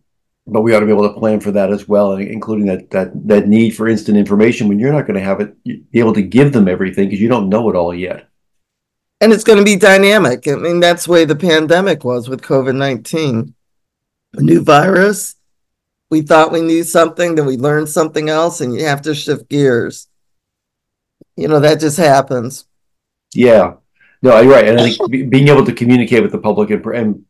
but 0.48 0.62
we 0.62 0.74
ought 0.74 0.80
to 0.80 0.86
be 0.86 0.92
able 0.92 1.08
to 1.08 1.20
plan 1.20 1.40
for 1.40 1.52
that 1.52 1.72
as 1.72 1.88
well, 1.88 2.14
including 2.14 2.66
that 2.66 2.90
that 2.92 3.12
that 3.28 3.48
need 3.48 3.72
for 3.72 3.88
instant 3.88 4.18
information 4.18 4.68
when 4.68 4.80
you're 4.80 4.92
not 4.92 5.06
going 5.06 5.18
to 5.18 5.24
have 5.24 5.40
it 5.40 5.64
be 5.64 6.00
able 6.00 6.14
to 6.14 6.22
give 6.22 6.52
them 6.52 6.68
everything 6.68 7.08
because 7.08 7.22
you 7.22 7.30
don't 7.30 7.50
know 7.50 7.70
it 7.70 7.76
all 7.76 7.94
yet. 7.94 8.28
And 9.22 9.32
it's 9.32 9.44
going 9.44 9.60
to 9.60 9.64
be 9.64 9.76
dynamic. 9.76 10.48
I 10.48 10.56
mean, 10.56 10.80
that's 10.80 11.06
the 11.06 11.12
way 11.12 11.26
the 11.26 11.36
pandemic 11.36 12.04
was 12.04 12.28
with 12.28 12.42
COVID 12.42 12.76
19. 12.76 13.54
A 14.34 14.42
new 14.42 14.64
virus. 14.64 15.36
We 16.10 16.22
thought 16.22 16.52
we 16.52 16.62
knew 16.62 16.84
something, 16.84 17.36
then 17.36 17.46
we 17.46 17.56
learned 17.56 17.88
something 17.88 18.28
else, 18.28 18.60
and 18.60 18.74
you 18.74 18.86
have 18.86 19.02
to 19.04 19.16
shift 19.16 19.48
gears. 19.48 20.08
You 21.38 21.48
know, 21.48 21.62
that 21.62 21.80
just 21.80 21.98
happens. 21.98 22.66
Yeah, 23.34 23.76
no, 24.22 24.40
you're 24.40 24.52
right, 24.52 24.68
and 24.68 24.80
I 24.80 24.92
think 24.92 25.12
be- 25.12 25.24
being 25.24 25.48
able 25.48 25.66
to 25.66 25.74
communicate 25.74 26.22
with 26.22 26.32
the 26.32 26.38
public 26.38 26.70
and, 26.70 27.26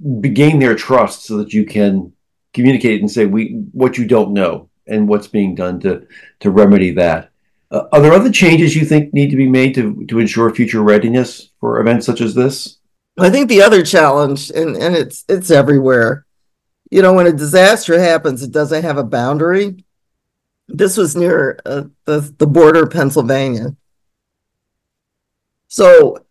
and 0.00 0.34
gain 0.34 0.58
their 0.58 0.74
trust 0.74 1.24
so 1.24 1.36
that 1.38 1.52
you 1.52 1.64
can 1.64 2.12
communicate 2.54 3.00
and 3.00 3.10
say 3.10 3.26
we 3.26 3.62
what 3.72 3.98
you 3.98 4.06
don't 4.06 4.32
know 4.32 4.68
and 4.86 5.08
what's 5.08 5.26
being 5.26 5.54
done 5.54 5.80
to 5.80 6.06
to 6.40 6.50
remedy 6.50 6.92
that. 6.92 7.30
Uh, 7.70 7.84
are 7.92 8.00
there 8.00 8.12
other 8.12 8.32
changes 8.32 8.74
you 8.74 8.84
think 8.84 9.12
need 9.12 9.30
to 9.30 9.36
be 9.36 9.48
made 9.48 9.74
to 9.74 10.04
to 10.06 10.20
ensure 10.20 10.54
future 10.54 10.82
readiness 10.82 11.50
for 11.60 11.80
events 11.80 12.06
such 12.06 12.20
as 12.20 12.34
this? 12.34 12.78
I 13.18 13.30
think 13.30 13.48
the 13.48 13.62
other 13.62 13.82
challenge, 13.82 14.50
and, 14.50 14.76
and 14.76 14.94
it's 14.94 15.24
it's 15.28 15.50
everywhere, 15.50 16.24
you 16.90 17.02
know, 17.02 17.12
when 17.12 17.26
a 17.26 17.32
disaster 17.32 17.98
happens, 17.98 18.42
it 18.42 18.52
doesn't 18.52 18.84
have 18.84 18.96
a 18.96 19.04
boundary. 19.04 19.84
This 20.68 20.96
was 20.96 21.16
near 21.16 21.58
uh, 21.66 21.84
the 22.04 22.32
the 22.38 22.46
border 22.46 22.84
of 22.84 22.90
Pennsylvania. 22.90 23.74
So, 25.68 26.24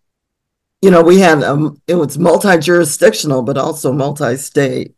you 0.82 0.92
know, 0.92 1.02
we 1.02 1.20
had 1.20 1.44
um, 1.44 1.82
it 1.88 1.96
was 1.96 2.18
multi-jurisdictional, 2.18 3.44
but 3.44 3.58
also 3.58 3.94
multi-state. 3.94 4.96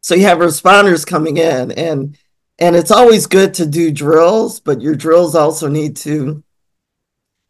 So 0.00 0.14
you 0.14 0.24
have 0.24 0.38
responders 0.38 1.06
coming 1.06 1.36
in, 1.36 1.72
and 1.72 2.18
and 2.58 2.74
it's 2.74 2.90
always 2.90 3.26
good 3.26 3.54
to 3.54 3.66
do 3.66 3.90
drills, 3.90 4.60
but 4.60 4.80
your 4.80 4.94
drills 4.94 5.34
also 5.34 5.68
need 5.68 5.96
to 5.98 6.42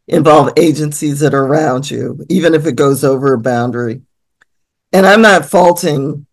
involve 0.07 0.53
agencies 0.57 1.19
that 1.19 1.33
are 1.33 1.45
around 1.45 1.89
you, 1.89 2.25
even 2.29 2.53
if 2.53 2.65
it 2.65 2.75
goes 2.75 3.03
over 3.03 3.33
a 3.33 3.39
boundary. 3.39 4.01
And 4.93 5.05
I'm 5.05 5.21
not 5.21 5.45
faulting 5.45 6.25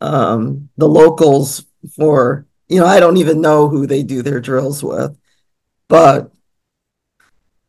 um, 0.00 0.70
the 0.76 0.88
locals 0.88 1.64
for, 1.94 2.46
you 2.68 2.80
know, 2.80 2.86
I 2.86 3.00
don't 3.00 3.18
even 3.18 3.40
know 3.40 3.68
who 3.68 3.86
they 3.86 4.02
do 4.02 4.22
their 4.22 4.40
drills 4.40 4.82
with. 4.82 5.16
But 5.88 6.31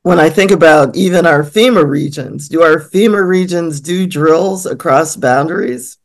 when 0.04 0.20
I 0.20 0.30
think 0.30 0.52
about 0.52 0.96
even 0.96 1.26
our 1.26 1.44
FEMA 1.44 1.88
regions, 1.88 2.50
do 2.50 2.62
our 2.62 2.78
FEMA 2.78 3.26
regions 3.26 3.82
do 3.82 4.06
drills 4.06 4.66
across 4.66 5.16
boundaries? 5.16 5.98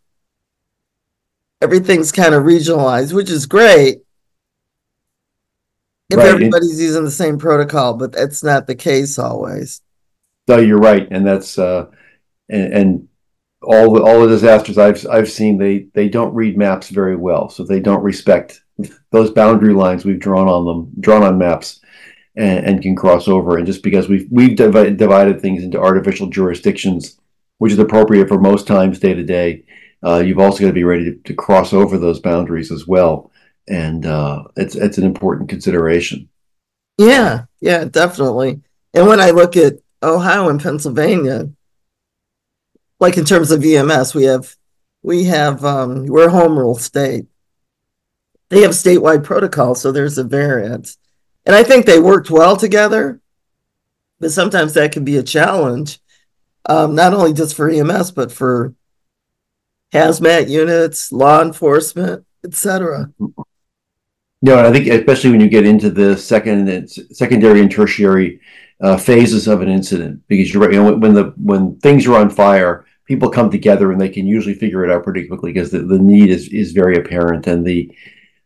Everything's 1.60 2.12
kind 2.12 2.34
of 2.34 2.44
regionalized, 2.44 3.12
which 3.12 3.28
is 3.28 3.46
great 3.46 3.98
if 6.10 6.16
Right. 6.16 6.26
everybody's 6.26 6.80
using 6.80 7.04
the 7.04 7.10
same 7.10 7.38
protocol, 7.38 7.94
but 7.94 8.12
that's 8.12 8.42
not 8.42 8.66
the 8.66 8.76
case 8.76 9.18
always. 9.18 9.82
No, 10.46 10.58
you're 10.58 10.78
right, 10.78 11.06
and 11.10 11.26
that's 11.26 11.58
uh, 11.58 11.86
and, 12.48 12.72
and 12.72 13.08
all 13.62 13.92
the 13.92 14.02
all 14.02 14.20
the 14.20 14.28
disasters 14.28 14.78
I've 14.78 15.04
I've 15.08 15.30
seen 15.30 15.58
they 15.58 15.88
they 15.92 16.08
don't 16.08 16.34
read 16.34 16.56
maps 16.56 16.88
very 16.88 17.16
well, 17.16 17.48
so 17.50 17.64
they 17.64 17.80
don't 17.80 18.02
respect 18.02 18.62
those 19.10 19.32
boundary 19.32 19.74
lines 19.74 20.04
we've 20.04 20.20
drawn 20.20 20.48
on 20.48 20.64
them, 20.64 20.92
drawn 21.00 21.24
on 21.24 21.36
maps, 21.36 21.80
and, 22.38 22.64
and 22.64 22.82
can 22.82 22.94
cross 22.94 23.26
over. 23.26 23.58
And 23.58 23.66
just 23.66 23.82
because 23.82 24.08
we've 24.08 24.28
we've 24.30 24.56
divided, 24.56 25.42
things 25.42 25.64
into 25.64 25.80
artificial 25.80 26.28
jurisdictions, 26.28 27.18
which 27.58 27.72
is 27.72 27.78
appropriate 27.78 28.28
for 28.28 28.38
most 28.38 28.66
times 28.66 29.00
day 29.00 29.12
to 29.12 29.24
day, 29.24 29.64
uh, 30.06 30.18
you've 30.18 30.38
also 30.38 30.60
got 30.60 30.68
to 30.68 30.72
be 30.72 30.84
ready 30.84 31.04
to, 31.04 31.16
to 31.24 31.34
cross 31.34 31.72
over 31.72 31.98
those 31.98 32.20
boundaries 32.20 32.70
as 32.70 32.86
well, 32.86 33.32
and 33.66 34.06
uh, 34.06 34.44
it's 34.56 34.76
it's 34.76 34.98
an 34.98 35.04
important 35.04 35.50
consideration. 35.50 36.28
Yeah, 36.96 37.44
yeah, 37.60 37.84
definitely. 37.84 38.62
And 38.94 39.08
when 39.08 39.20
I 39.20 39.30
look 39.30 39.56
at 39.56 39.74
Ohio 40.02 40.48
and 40.48 40.62
Pennsylvania, 40.62 41.50
like 43.00 43.16
in 43.16 43.24
terms 43.24 43.50
of 43.50 43.64
EMS, 43.64 44.14
we 44.14 44.24
have 44.24 44.56
we 45.02 45.24
have 45.24 45.64
um 45.64 46.06
we're 46.06 46.28
a 46.28 46.30
home 46.30 46.56
rule 46.56 46.76
state. 46.76 47.26
They 48.48 48.62
have 48.62 48.70
statewide 48.70 49.24
protocols, 49.24 49.80
so 49.80 49.90
there's 49.90 50.18
a 50.18 50.24
variance. 50.24 50.96
And 51.48 51.56
I 51.56 51.62
think 51.62 51.86
they 51.86 51.98
worked 51.98 52.30
well 52.30 52.58
together, 52.58 53.22
but 54.20 54.30
sometimes 54.32 54.74
that 54.74 54.92
can 54.92 55.02
be 55.02 55.16
a 55.16 55.22
challenge, 55.22 55.98
um, 56.66 56.94
not 56.94 57.14
only 57.14 57.32
just 57.32 57.56
for 57.56 57.70
EMS, 57.70 58.10
but 58.10 58.30
for 58.30 58.74
hazmat 59.90 60.50
units, 60.50 61.10
law 61.10 61.40
enforcement, 61.40 62.26
etc. 62.44 63.10
No, 64.42 64.58
I 64.58 64.70
think 64.70 64.88
especially 64.88 65.30
when 65.30 65.40
you 65.40 65.48
get 65.48 65.64
into 65.64 65.88
the 65.88 66.18
second 66.18 66.68
and 66.68 66.90
secondary 66.90 67.62
and 67.62 67.70
tertiary 67.70 68.40
uh, 68.82 68.98
phases 68.98 69.48
of 69.48 69.62
an 69.62 69.70
incident, 69.70 70.20
because 70.28 70.52
you're 70.52 70.62
right. 70.62 70.74
You 70.74 70.82
know, 70.82 70.96
when 70.96 71.14
the 71.14 71.32
when 71.38 71.80
things 71.80 72.06
are 72.06 72.20
on 72.20 72.28
fire, 72.28 72.84
people 73.06 73.30
come 73.30 73.50
together 73.50 73.90
and 73.90 73.98
they 73.98 74.10
can 74.10 74.26
usually 74.26 74.54
figure 74.54 74.84
it 74.84 74.90
out 74.90 75.02
pretty 75.02 75.26
quickly 75.26 75.54
because 75.54 75.70
the, 75.70 75.78
the 75.78 75.98
need 75.98 76.28
is 76.28 76.48
is 76.48 76.72
very 76.72 76.96
apparent 76.96 77.46
and 77.46 77.64
the 77.64 77.90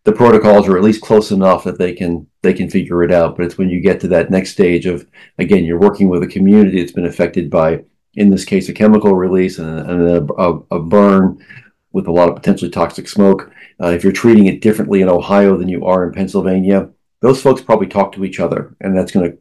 the 0.04 0.12
protocols 0.12 0.68
are 0.68 0.76
at 0.76 0.84
least 0.84 1.02
close 1.02 1.32
enough 1.32 1.64
that 1.64 1.78
they 1.78 1.92
can 1.92 2.28
they 2.42 2.52
can 2.52 2.68
figure 2.68 3.02
it 3.02 3.12
out. 3.12 3.36
But 3.36 3.46
it's 3.46 3.58
when 3.58 3.70
you 3.70 3.80
get 3.80 4.00
to 4.00 4.08
that 4.08 4.30
next 4.30 4.50
stage 4.50 4.86
of 4.86 5.06
again, 5.38 5.64
you're 5.64 5.78
working 5.80 6.08
with 6.08 6.22
a 6.22 6.28
community 6.28 6.80
that's 6.80 6.92
been 6.92 7.06
affected 7.06 7.50
by, 7.50 7.84
in 8.14 8.30
this 8.30 8.44
case, 8.44 8.68
a 8.68 8.72
chemical 8.72 9.14
release 9.14 9.58
and, 9.58 9.80
a, 9.88 10.26
a, 10.34 10.58
a 10.72 10.78
burn 10.80 11.44
with 11.92 12.06
a 12.06 12.12
lot 12.12 12.28
of 12.28 12.34
potentially 12.34 12.70
toxic 12.70 13.08
smoke. 13.08 13.50
Uh, 13.82 13.88
if 13.88 14.02
you're 14.02 14.12
treating 14.12 14.46
it 14.46 14.60
differently 14.60 15.00
in 15.00 15.08
Ohio 15.08 15.56
than 15.56 15.68
you 15.68 15.84
are 15.86 16.04
in 16.04 16.12
Pennsylvania, 16.12 16.88
those 17.20 17.40
folks 17.40 17.60
probably 17.60 17.86
talk 17.86 18.12
to 18.12 18.24
each 18.24 18.40
other, 18.40 18.74
and 18.80 18.96
that's 18.96 19.12
going 19.12 19.30
to 19.30 19.38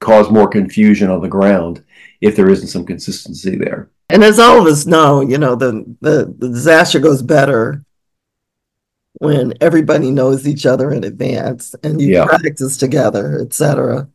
cause 0.00 0.30
more 0.30 0.48
confusion 0.48 1.10
on 1.10 1.22
the 1.22 1.28
ground 1.28 1.84
if 2.20 2.34
there 2.36 2.50
isn't 2.50 2.68
some 2.68 2.84
consistency 2.84 3.56
there. 3.56 3.88
And 4.10 4.22
as 4.22 4.38
all 4.38 4.60
of 4.60 4.66
us 4.66 4.84
know, 4.84 5.20
you 5.20 5.38
know, 5.38 5.54
the, 5.54 5.84
the, 6.00 6.34
the 6.38 6.48
disaster 6.48 6.98
goes 6.98 7.22
better 7.22 7.84
when 9.22 9.54
everybody 9.60 10.10
knows 10.10 10.46
each 10.48 10.66
other 10.66 10.90
in 10.92 11.04
advance 11.04 11.74
and 11.84 12.00
you 12.00 12.08
Yeah. 12.08 12.24
practice 12.26 12.76
together, 12.76 13.40
etc. 13.40 14.08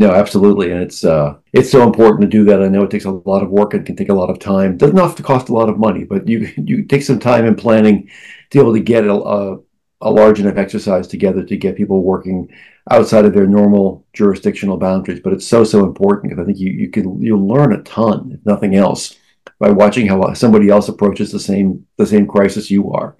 No, 0.00 0.12
absolutely, 0.12 0.70
and 0.70 0.80
it's 0.80 1.04
uh, 1.04 1.34
it's 1.52 1.70
so 1.70 1.82
important 1.82 2.22
to 2.22 2.28
do 2.28 2.44
that. 2.44 2.62
I 2.62 2.68
know 2.68 2.84
it 2.84 2.90
takes 2.90 3.04
a 3.04 3.10
lot 3.10 3.42
of 3.42 3.50
work 3.50 3.74
and 3.74 3.84
can 3.84 3.96
take 3.96 4.10
a 4.10 4.14
lot 4.14 4.30
of 4.30 4.38
time. 4.38 4.76
Doesn't 4.76 4.96
have 4.96 5.16
to 5.16 5.24
cost 5.24 5.48
a 5.48 5.52
lot 5.52 5.68
of 5.68 5.78
money, 5.78 6.04
but 6.04 6.28
you 6.28 6.48
you 6.56 6.84
take 6.84 7.02
some 7.02 7.18
time 7.18 7.44
in 7.46 7.56
planning 7.56 8.08
to 8.50 8.58
be 8.58 8.60
able 8.60 8.74
to 8.74 8.80
get 8.80 9.04
a, 9.04 9.12
a, 9.12 9.58
a 10.00 10.10
large 10.10 10.38
enough 10.38 10.56
exercise 10.56 11.08
together 11.08 11.42
to 11.44 11.56
get 11.56 11.76
people 11.76 12.02
working 12.04 12.48
outside 12.90 13.24
of 13.24 13.34
their 13.34 13.46
normal 13.48 14.06
jurisdictional 14.12 14.76
boundaries. 14.78 15.20
But 15.20 15.32
it's 15.32 15.46
so 15.46 15.64
so 15.64 15.84
important 15.84 16.30
because 16.30 16.42
I 16.42 16.46
think 16.46 16.58
you 16.58 16.70
you 16.70 16.90
can 16.90 17.20
you'll 17.20 17.46
learn 17.48 17.72
a 17.72 17.82
ton, 17.82 18.30
if 18.38 18.46
nothing 18.46 18.76
else, 18.76 19.16
by 19.58 19.70
watching 19.70 20.06
how 20.06 20.32
somebody 20.34 20.68
else 20.68 20.88
approaches 20.88 21.32
the 21.32 21.40
same 21.40 21.86
the 21.96 22.06
same 22.06 22.26
crisis 22.26 22.70
you 22.70 22.92
are. 22.92 23.16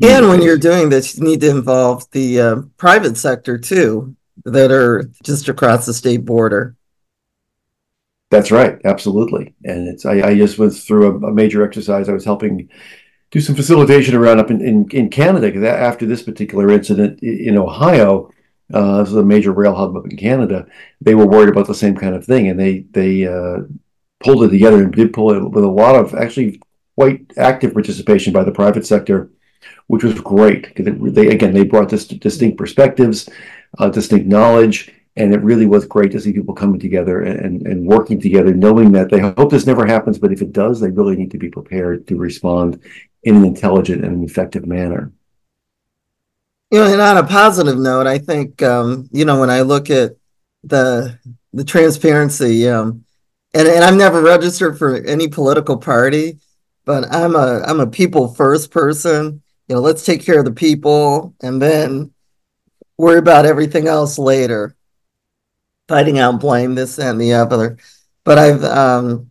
And 0.00 0.28
when 0.28 0.42
you're 0.42 0.58
doing 0.58 0.90
this, 0.90 1.18
you 1.18 1.24
need 1.24 1.40
to 1.40 1.50
involve 1.50 2.08
the 2.12 2.40
uh, 2.40 2.56
private 2.76 3.16
sector 3.16 3.58
too, 3.58 4.14
that 4.44 4.70
are 4.70 5.10
just 5.24 5.48
across 5.48 5.86
the 5.86 5.94
state 5.94 6.24
border. 6.24 6.76
That's 8.30 8.50
right, 8.50 8.78
absolutely. 8.84 9.54
And 9.64 9.88
it's 9.88 10.04
I, 10.04 10.20
I 10.20 10.36
just 10.36 10.58
went 10.58 10.74
through 10.74 11.06
a, 11.06 11.28
a, 11.28 11.32
major 11.32 11.64
exercise. 11.64 12.08
I 12.08 12.12
was 12.12 12.26
helping 12.26 12.68
do 13.30 13.40
some 13.40 13.54
facilitation 13.54 14.14
around 14.14 14.38
up 14.38 14.50
in, 14.50 14.60
in, 14.60 14.86
in 14.90 15.08
Canada 15.08 15.46
because 15.46 15.64
after 15.64 16.06
this 16.06 16.22
particular 16.22 16.70
incident 16.70 17.20
in 17.22 17.56
Ohio, 17.56 18.30
uh, 18.72 18.98
this 18.98 19.08
is 19.08 19.16
a 19.16 19.24
major 19.24 19.52
rail 19.52 19.74
hub 19.74 19.96
up 19.96 20.06
in 20.06 20.16
Canada. 20.16 20.66
They 21.00 21.14
were 21.14 21.26
worried 21.26 21.48
about 21.48 21.66
the 21.66 21.74
same 21.74 21.96
kind 21.96 22.14
of 22.14 22.24
thing, 22.24 22.48
and 22.48 22.60
they 22.60 22.80
they 22.90 23.26
uh, 23.26 23.60
pulled 24.20 24.44
it 24.44 24.50
together 24.50 24.82
and 24.82 24.92
did 24.92 25.12
pull 25.12 25.32
it 25.32 25.40
with 25.40 25.64
a 25.64 25.68
lot 25.68 25.94
of 25.96 26.14
actually 26.14 26.60
quite 26.96 27.32
active 27.36 27.72
participation 27.72 28.32
by 28.32 28.42
the 28.42 28.52
private 28.52 28.86
sector, 28.86 29.30
which 29.86 30.02
was 30.02 30.20
great 30.20 30.74
because 30.74 30.86
they 31.14 31.28
again 31.28 31.54
they 31.54 31.64
brought 31.64 31.88
this 31.88 32.06
distinct 32.06 32.58
perspectives, 32.58 33.28
uh, 33.78 33.88
distinct 33.88 34.26
knowledge, 34.26 34.92
and 35.16 35.34
it 35.34 35.42
really 35.42 35.66
was 35.66 35.84
great 35.84 36.12
to 36.12 36.20
see 36.20 36.32
people 36.32 36.54
coming 36.54 36.80
together 36.80 37.22
and, 37.22 37.66
and 37.66 37.86
working 37.86 38.20
together, 38.20 38.54
knowing 38.54 38.92
that 38.92 39.10
they 39.10 39.18
hope 39.18 39.50
this 39.50 39.66
never 39.66 39.84
happens, 39.84 40.18
but 40.18 40.32
if 40.32 40.42
it 40.42 40.52
does, 40.52 40.80
they 40.80 40.90
really 40.90 41.16
need 41.16 41.30
to 41.32 41.38
be 41.38 41.50
prepared 41.50 42.06
to 42.06 42.16
respond 42.16 42.80
in 43.24 43.36
an 43.36 43.44
intelligent 43.44 44.04
and 44.04 44.16
an 44.16 44.24
effective 44.24 44.66
manner. 44.66 45.12
You 46.70 46.80
know, 46.80 46.92
and 46.92 47.00
on 47.00 47.16
a 47.16 47.26
positive 47.26 47.78
note, 47.78 48.06
I 48.06 48.18
think 48.18 48.62
um, 48.62 49.08
you 49.12 49.24
know 49.24 49.40
when 49.40 49.50
I 49.50 49.62
look 49.62 49.90
at 49.90 50.16
the 50.62 51.18
the 51.52 51.64
transparency, 51.64 52.68
um, 52.68 53.04
and 53.54 53.68
and 53.68 53.84
I've 53.84 53.96
never 53.96 54.22
registered 54.22 54.78
for 54.78 54.96
any 54.96 55.28
political 55.28 55.76
party, 55.76 56.38
but 56.84 57.12
I'm 57.12 57.34
a 57.34 57.62
I'm 57.66 57.80
a 57.80 57.86
people 57.86 58.34
first 58.34 58.70
person. 58.70 59.42
You 59.68 59.76
know, 59.76 59.80
let's 59.82 60.04
take 60.04 60.24
care 60.24 60.38
of 60.38 60.44
the 60.44 60.52
people, 60.52 61.34
and 61.42 61.60
then 61.60 62.12
worry 62.96 63.18
about 63.18 63.46
everything 63.46 63.86
else 63.86 64.18
later. 64.18 64.76
Fighting 65.88 66.18
out 66.18 66.40
blame 66.40 66.74
this 66.74 66.98
and 66.98 67.20
the 67.20 67.32
other, 67.32 67.78
but 68.24 68.38
I've 68.38 68.64
um, 68.64 69.30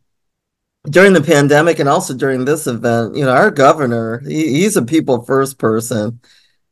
during 0.90 1.14
the 1.14 1.22
pandemic 1.22 1.80
and 1.80 1.90
also 1.90 2.16
during 2.16 2.46
this 2.46 2.66
event, 2.66 3.16
you 3.16 3.26
know, 3.26 3.32
our 3.32 3.52
governor, 3.52 4.20
he, 4.20 4.62
he's 4.62 4.78
a 4.78 4.82
people 4.82 5.24
first 5.24 5.60
person 5.60 6.20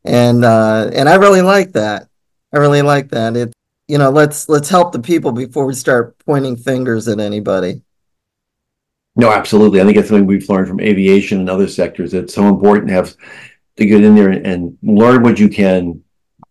and 0.06 0.44
uh, 0.44 0.90
and 0.94 1.08
I 1.08 1.16
really 1.16 1.42
like 1.42 1.72
that. 1.72 2.08
I 2.52 2.58
really 2.58 2.82
like 2.82 3.10
that. 3.10 3.36
It 3.36 3.52
you 3.88 3.98
know 3.98 4.10
let's 4.10 4.48
let's 4.48 4.68
help 4.68 4.92
the 4.92 4.98
people 4.98 5.32
before 5.32 5.66
we 5.66 5.74
start 5.74 6.18
pointing 6.24 6.56
fingers 6.56 7.08
at 7.08 7.20
anybody. 7.20 7.82
No, 9.16 9.32
absolutely. 9.32 9.80
I 9.80 9.84
think 9.84 9.96
it's 9.96 10.08
something 10.08 10.26
we've 10.26 10.48
learned 10.48 10.68
from 10.68 10.80
aviation 10.80 11.40
and 11.40 11.48
other 11.48 11.68
sectors. 11.68 12.12
It's 12.12 12.34
so 12.34 12.48
important 12.48 12.88
to 12.88 12.94
have 12.94 13.16
to 13.76 13.86
get 13.86 14.04
in 14.04 14.14
there 14.14 14.30
and, 14.30 14.46
and 14.46 14.78
learn 14.82 15.22
what 15.22 15.38
you 15.38 15.48
can 15.48 16.02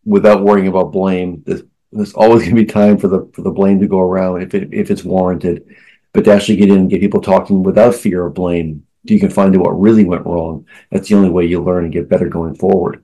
without 0.04 0.44
worrying 0.44 0.68
about 0.68 0.92
blame. 0.92 1.44
There's, 1.46 1.62
there's 1.92 2.14
always 2.14 2.42
going 2.42 2.56
to 2.56 2.62
be 2.62 2.66
time 2.66 2.98
for 2.98 3.08
the 3.08 3.30
for 3.34 3.44
the 3.44 3.52
blame 3.52 3.80
to 3.80 3.88
go 3.88 4.00
around 4.00 4.42
if 4.42 4.54
it, 4.56 4.74
if 4.74 4.90
it's 4.90 5.04
warranted, 5.04 5.76
but 6.12 6.26
to 6.26 6.34
actually 6.34 6.58
get 6.58 6.70
in 6.70 6.78
and 6.80 6.90
get 6.90 7.02
people 7.02 7.22
talking 7.22 7.62
without 7.62 7.94
fear 7.94 8.26
of 8.26 8.34
blame, 8.34 8.86
you 9.04 9.20
can 9.20 9.30
find 9.30 9.56
out 9.56 9.62
what 9.62 9.80
really 9.80 10.06
went 10.06 10.26
wrong. 10.26 10.66
That's 10.92 11.10
the 11.10 11.16
only 11.16 11.30
way 11.30 11.46
you 11.46 11.62
learn 11.62 11.84
and 11.84 11.94
get 11.94 12.10
better 12.10 12.30
going 12.30 12.56
forward. 12.56 13.04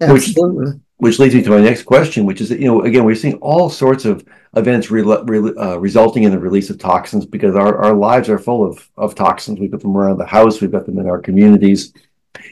Absolutely. 0.00 0.72
Which, 0.72 0.80
which 0.98 1.18
leads 1.18 1.34
me 1.34 1.42
to 1.42 1.50
my 1.50 1.60
next 1.60 1.82
question, 1.82 2.24
which 2.24 2.40
is 2.40 2.48
that, 2.48 2.58
you 2.58 2.66
know, 2.66 2.82
again, 2.82 3.04
we're 3.04 3.14
seeing 3.14 3.36
all 3.36 3.68
sorts 3.68 4.04
of 4.04 4.24
events 4.56 4.90
re- 4.90 5.02
re- 5.02 5.54
uh, 5.56 5.76
resulting 5.76 6.22
in 6.22 6.30
the 6.30 6.38
release 6.38 6.70
of 6.70 6.78
toxins 6.78 7.26
because 7.26 7.54
our, 7.54 7.76
our 7.84 7.94
lives 7.94 8.30
are 8.30 8.38
full 8.38 8.64
of, 8.64 8.88
of 8.96 9.14
toxins. 9.14 9.60
We've 9.60 9.70
got 9.70 9.82
them 9.82 9.96
around 9.96 10.18
the 10.18 10.26
house, 10.26 10.60
we've 10.60 10.72
got 10.72 10.86
them 10.86 10.98
in 10.98 11.08
our 11.08 11.20
communities, 11.20 11.92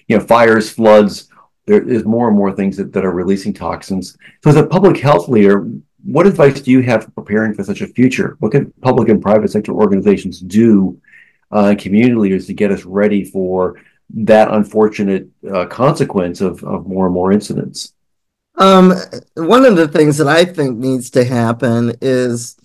you 0.08 0.18
know, 0.18 0.24
fires, 0.24 0.70
floods. 0.70 1.30
There 1.66 1.82
is 1.82 2.04
more 2.04 2.28
and 2.28 2.36
more 2.36 2.52
things 2.52 2.76
that, 2.76 2.92
that 2.92 3.06
are 3.06 3.12
releasing 3.12 3.54
toxins. 3.54 4.18
So, 4.42 4.50
as 4.50 4.56
a 4.56 4.66
public 4.66 4.98
health 4.98 5.28
leader, 5.28 5.66
what 6.04 6.26
advice 6.26 6.60
do 6.60 6.70
you 6.70 6.82
have 6.82 7.04
for 7.04 7.10
preparing 7.12 7.54
for 7.54 7.64
such 7.64 7.80
a 7.80 7.86
future? 7.86 8.36
What 8.40 8.52
can 8.52 8.70
public 8.82 9.08
and 9.08 9.22
private 9.22 9.50
sector 9.50 9.72
organizations 9.72 10.40
do, 10.40 11.00
uh, 11.50 11.74
community 11.78 12.14
leaders, 12.14 12.46
to 12.48 12.52
get 12.52 12.70
us 12.70 12.84
ready 12.84 13.24
for 13.24 13.80
that 14.10 14.52
unfortunate 14.52 15.28
uh, 15.50 15.64
consequence 15.64 16.42
of, 16.42 16.62
of 16.62 16.86
more 16.86 17.06
and 17.06 17.14
more 17.14 17.32
incidents? 17.32 17.93
Um, 18.56 18.92
one 19.34 19.64
of 19.64 19.76
the 19.76 19.88
things 19.88 20.18
that 20.18 20.28
I 20.28 20.44
think 20.44 20.78
needs 20.78 21.10
to 21.10 21.24
happen 21.24 21.94
is 22.00 22.56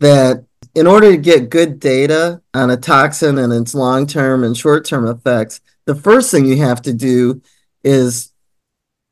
that 0.00 0.44
in 0.74 0.86
order 0.86 1.10
to 1.10 1.16
get 1.16 1.50
good 1.50 1.80
data 1.80 2.42
on 2.54 2.70
a 2.70 2.76
toxin 2.76 3.38
and 3.38 3.52
its 3.52 3.74
long 3.74 4.06
term 4.06 4.44
and 4.44 4.56
short 4.56 4.84
term 4.84 5.06
effects, 5.06 5.60
the 5.86 5.94
first 5.94 6.30
thing 6.30 6.44
you 6.44 6.58
have 6.58 6.82
to 6.82 6.92
do 6.92 7.42
is, 7.82 8.32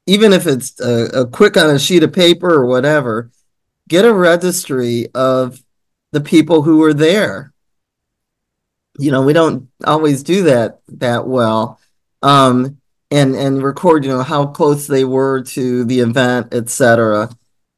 even 0.07 0.33
if 0.33 0.47
it's 0.47 0.79
a, 0.81 1.23
a 1.23 1.27
quick 1.27 1.57
on 1.57 1.71
a 1.71 1.79
sheet 1.79 2.03
of 2.03 2.13
paper 2.13 2.53
or 2.53 2.67
whatever, 2.67 3.31
get 3.89 4.05
a 4.05 4.13
registry 4.13 5.09
of 5.15 5.63
the 6.13 6.21
people 6.21 6.63
who 6.63 6.79
were 6.79 6.95
there. 6.95 7.53
You 8.99 9.11
know 9.11 9.23
we 9.23 9.33
don't 9.33 9.69
always 9.85 10.23
do 10.23 10.45
that 10.45 10.81
that 10.89 11.27
well. 11.27 11.79
Um 12.23 12.78
and 13.11 13.35
and 13.35 13.63
record 13.63 14.05
you 14.05 14.11
know 14.11 14.23
how 14.23 14.47
close 14.47 14.87
they 14.87 15.05
were 15.05 15.43
to 15.43 15.85
the 15.85 16.01
event 16.01 16.53
etc 16.53 17.29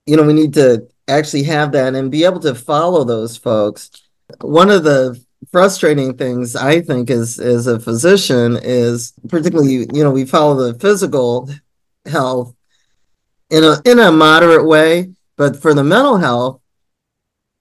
you 0.06 0.16
know 0.16 0.22
we 0.22 0.32
need 0.32 0.54
to 0.54 0.86
actually 1.08 1.42
have 1.42 1.72
that 1.72 1.94
and 1.94 2.10
be 2.10 2.24
able 2.24 2.38
to 2.40 2.54
follow 2.54 3.02
those 3.02 3.36
folks. 3.36 3.90
One 4.40 4.70
of 4.70 4.84
the 4.84 5.20
frustrating 5.50 6.14
things 6.16 6.54
i 6.54 6.82
think 6.82 7.08
is 7.08 7.38
as 7.38 7.66
a 7.66 7.80
physician 7.80 8.58
is 8.62 9.14
particularly 9.26 9.88
you 9.92 10.04
know 10.04 10.10
we 10.10 10.26
follow 10.26 10.54
the 10.54 10.78
physical 10.78 11.48
health 12.04 12.54
in 13.48 13.64
a 13.64 13.80
in 13.86 13.98
a 13.98 14.12
moderate 14.12 14.66
way 14.66 15.10
but 15.36 15.56
for 15.56 15.72
the 15.72 15.82
mental 15.82 16.18
health 16.18 16.60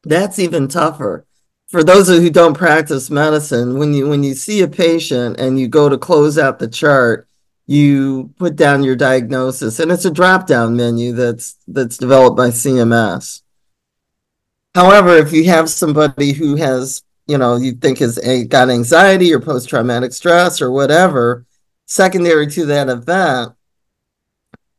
that's 0.03 0.39
even 0.39 0.67
tougher. 0.67 1.25
For 1.67 1.83
those 1.83 2.07
who 2.07 2.29
don't 2.29 2.57
practice 2.57 3.11
medicine, 3.11 3.77
when 3.77 3.93
you 3.93 4.09
when 4.09 4.23
you 4.23 4.33
see 4.33 4.61
a 4.61 4.67
patient 4.67 5.39
and 5.39 5.59
you 5.59 5.67
go 5.67 5.87
to 5.87 5.97
close 5.97 6.37
out 6.37 6.57
the 6.57 6.67
chart, 6.67 7.27
you 7.69 8.33
put 8.39 8.55
down 8.55 8.83
your 8.83 8.95
diagnosis, 8.95 9.79
and 9.79 9.91
it's 9.91 10.05
a 10.05 10.09
drop 10.09 10.47
down 10.47 10.75
menu 10.75 11.13
that's 11.13 11.55
that's 11.67 11.97
developed 11.97 12.35
by 12.35 12.49
CMS. 12.49 13.43
However, 14.73 15.15
if 15.17 15.31
you 15.31 15.45
have 15.45 15.69
somebody 15.69 16.31
who 16.31 16.55
has, 16.55 17.03
you 17.27 17.37
know, 17.37 17.57
you 17.57 17.73
think 17.73 17.99
has 17.99 18.17
got 18.47 18.71
anxiety 18.71 19.31
or 19.31 19.39
post 19.39 19.69
traumatic 19.69 20.13
stress 20.13 20.63
or 20.63 20.71
whatever, 20.71 21.45
secondary 21.85 22.47
to 22.47 22.65
that 22.65 22.89
event, 22.89 23.53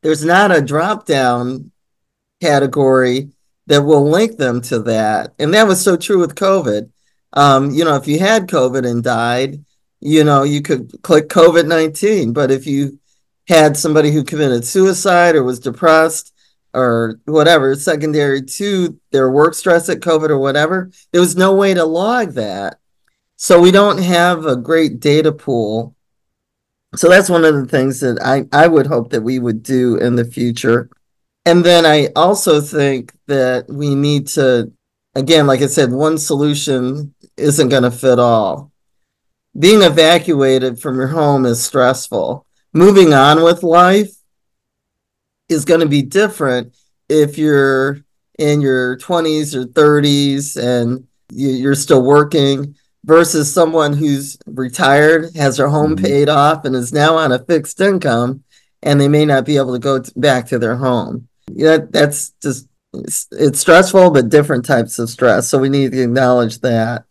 there's 0.03 0.25
not 0.25 0.51
a 0.51 0.61
drop 0.61 1.07
down 1.07 1.71
category 2.43 3.31
that 3.69 3.83
will 3.83 4.11
link 4.11 4.37
them 4.37 4.61
to 4.63 4.81
that. 4.81 5.33
And 5.39 5.55
that 5.55 5.69
was 5.69 5.81
so 5.81 5.97
true 5.97 6.19
with 6.19 6.35
COVID. 6.35 6.91
Um, 7.35 7.71
you 7.71 7.85
know, 7.85 7.95
if 7.95 8.09
you 8.09 8.19
had 8.19 8.49
COVID 8.49 8.85
and 8.85 9.01
died, 9.01 9.65
you 10.01 10.25
know, 10.25 10.43
you 10.43 10.63
could 10.63 11.01
click 11.03 11.29
COVID 11.29 11.67
19. 11.67 12.33
But 12.33 12.51
if 12.51 12.67
you 12.67 12.99
had 13.49 13.77
somebody 13.77 14.11
who 14.11 14.25
committed 14.25 14.65
suicide 14.65 15.35
or 15.35 15.45
was 15.45 15.61
depressed 15.61 16.35
or 16.73 17.21
whatever, 17.25 17.75
secondary 17.75 18.43
to 18.43 18.99
their 19.11 19.31
work 19.31 19.55
stress 19.55 19.89
at 19.89 20.01
COVID 20.01 20.31
or 20.31 20.39
whatever, 20.39 20.91
there 21.13 21.21
was 21.21 21.37
no 21.37 21.55
way 21.55 21.75
to 21.75 21.85
log 21.85 22.33
that. 22.33 22.79
So 23.37 23.61
we 23.61 23.71
don't 23.71 23.99
have 24.03 24.47
a 24.47 24.57
great 24.57 25.01
data 25.01 25.33
pool. 25.33 25.97
So 26.97 27.09
that's 27.09 27.31
one 27.31 27.45
of 27.45 27.55
the 27.55 27.67
things 27.67 28.01
that 28.01 28.21
I, 28.23 28.47
I 28.53 28.67
would 28.67 28.87
hope 28.87 29.11
that 29.11 29.23
we 29.23 29.39
would 29.39 29.63
do 29.63 29.97
in 29.97 30.17
the 30.17 30.25
future. 30.25 30.91
And 31.47 31.65
then 31.65 31.87
I 31.87 32.09
also 32.15 32.61
think 32.61 33.15
that 33.27 33.69
we 33.69 33.95
need 33.95 34.27
to, 34.29 34.73
again, 35.15 35.47
like 35.47 35.63
I 35.63 35.67
said, 35.67 35.91
one 35.91 36.19
solution 36.19 37.15
isn't 37.37 37.69
going 37.69 37.85
to 37.85 37.91
fit 37.91 38.19
all. 38.19 38.71
Being 39.59 39.83
evacuated 39.83 40.79
from 40.79 40.97
your 40.97 41.09
home 41.09 41.45
is 41.47 41.63
stressful. 41.63 42.47
Moving 42.73 43.13
on 43.13 43.43
with 43.43 43.63
life 43.63 44.11
is 45.49 45.65
going 45.65 45.81
to 45.81 45.89
be 45.89 46.03
different 46.03 46.77
if 47.09 47.37
you're 47.37 47.99
in 48.39 48.61
your 48.61 48.97
20s 48.99 49.55
or 49.55 49.65
30s 49.65 50.57
and 50.57 51.07
you're 51.33 51.75
still 51.75 52.03
working 52.03 52.77
versus 53.05 53.53
someone 53.53 53.93
who's 53.93 54.39
retired, 54.47 55.35
has 55.35 55.57
their 55.57 55.69
home 55.69 55.97
mm-hmm. 55.97 56.05
paid 56.05 56.29
off, 56.29 56.65
and 56.65 56.77
is 56.77 56.93
now 56.93 57.17
on 57.17 57.33
a 57.33 57.39
fixed 57.39 57.81
income, 57.81 58.45
and 58.83 59.01
they 59.01 59.09
may 59.09 59.25
not 59.25 59.45
be 59.45 59.57
able 59.57 59.73
to 59.73 59.79
go 59.79 60.03
back 60.17 60.47
to 60.47 60.59
their 60.59 60.77
home 60.77 61.29
that 61.57 61.93
that's 61.93 62.31
just 62.43 62.69
it's, 62.93 63.29
it's 63.31 63.61
stressful, 63.61 64.11
but 64.11 64.29
different 64.29 64.65
types 64.65 64.99
of 64.99 65.09
stress. 65.09 65.49
So 65.49 65.59
we 65.59 65.69
need 65.69 65.93
to 65.93 66.03
acknowledge 66.03 66.59
that. 66.61 67.05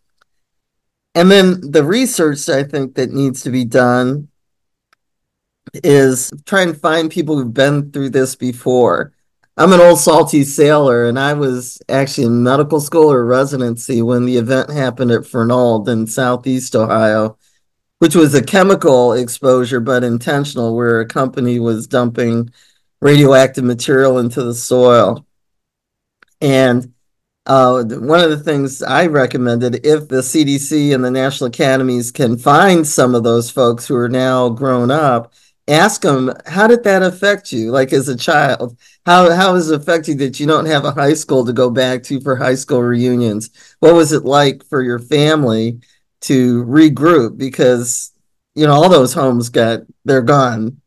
And 1.19 1.29
then 1.29 1.59
the 1.59 1.83
research 1.83 2.47
I 2.47 2.63
think 2.63 2.95
that 2.95 3.11
needs 3.11 3.41
to 3.41 3.49
be 3.49 3.65
done 3.65 4.29
is 5.73 6.31
try 6.45 6.61
and 6.61 6.79
find 6.79 7.11
people 7.11 7.35
who've 7.35 7.53
been 7.53 7.91
through 7.91 8.11
this 8.11 8.37
before. 8.37 9.11
I'm 9.57 9.73
an 9.73 9.81
old 9.81 9.99
salty 9.99 10.45
sailor, 10.45 11.09
and 11.09 11.19
I 11.19 11.33
was 11.33 11.81
actually 11.89 12.27
in 12.27 12.41
medical 12.41 12.79
school 12.79 13.11
or 13.11 13.25
residency 13.25 14.01
when 14.01 14.23
the 14.23 14.37
event 14.37 14.69
happened 14.69 15.11
at 15.11 15.27
Fernald 15.27 15.89
in 15.89 16.07
Southeast 16.07 16.73
Ohio, 16.73 17.37
which 17.97 18.15
was 18.15 18.33
a 18.33 18.41
chemical 18.41 19.11
exposure, 19.11 19.81
but 19.81 20.05
intentional, 20.05 20.73
where 20.73 21.01
a 21.01 21.05
company 21.05 21.59
was 21.59 21.85
dumping 21.85 22.49
radioactive 23.01 23.65
material 23.65 24.19
into 24.19 24.41
the 24.41 24.55
soil. 24.55 25.25
And 26.39 26.93
uh, 27.49 27.83
one 27.83 28.19
of 28.19 28.29
the 28.29 28.37
things 28.37 28.83
I 28.83 29.07
recommended, 29.07 29.83
if 29.83 30.07
the 30.07 30.21
CDC 30.21 30.93
and 30.93 31.03
the 31.03 31.09
national 31.09 31.47
academies 31.47 32.11
can 32.11 32.37
find 32.37 32.85
some 32.85 33.15
of 33.15 33.23
those 33.23 33.49
folks 33.49 33.87
who 33.87 33.95
are 33.95 34.07
now 34.07 34.49
grown 34.49 34.91
up, 34.91 35.33
ask 35.67 36.01
them, 36.01 36.31
how 36.45 36.67
did 36.67 36.83
that 36.83 37.01
affect 37.01 37.51
you? 37.51 37.71
Like 37.71 37.91
as 37.91 38.07
a 38.07 38.15
child, 38.15 38.77
how, 39.03 39.33
how 39.33 39.55
has 39.55 39.71
it 39.71 39.81
affected 39.81 40.11
you 40.11 40.27
that 40.27 40.39
you 40.39 40.45
don't 40.45 40.67
have 40.67 40.85
a 40.85 40.91
high 40.91 41.15
school 41.15 41.43
to 41.43 41.51
go 41.51 41.71
back 41.71 42.03
to 42.03 42.21
for 42.21 42.35
high 42.35 42.53
school 42.53 42.83
reunions? 42.83 43.49
What 43.79 43.95
was 43.95 44.11
it 44.11 44.25
like 44.25 44.63
for 44.65 44.83
your 44.83 44.99
family 44.99 45.79
to 46.21 46.63
regroup? 46.65 47.39
Because, 47.39 48.11
you 48.53 48.67
know, 48.67 48.73
all 48.73 48.89
those 48.89 49.13
homes 49.13 49.49
got, 49.49 49.79
they're 50.05 50.21
gone. 50.21 50.79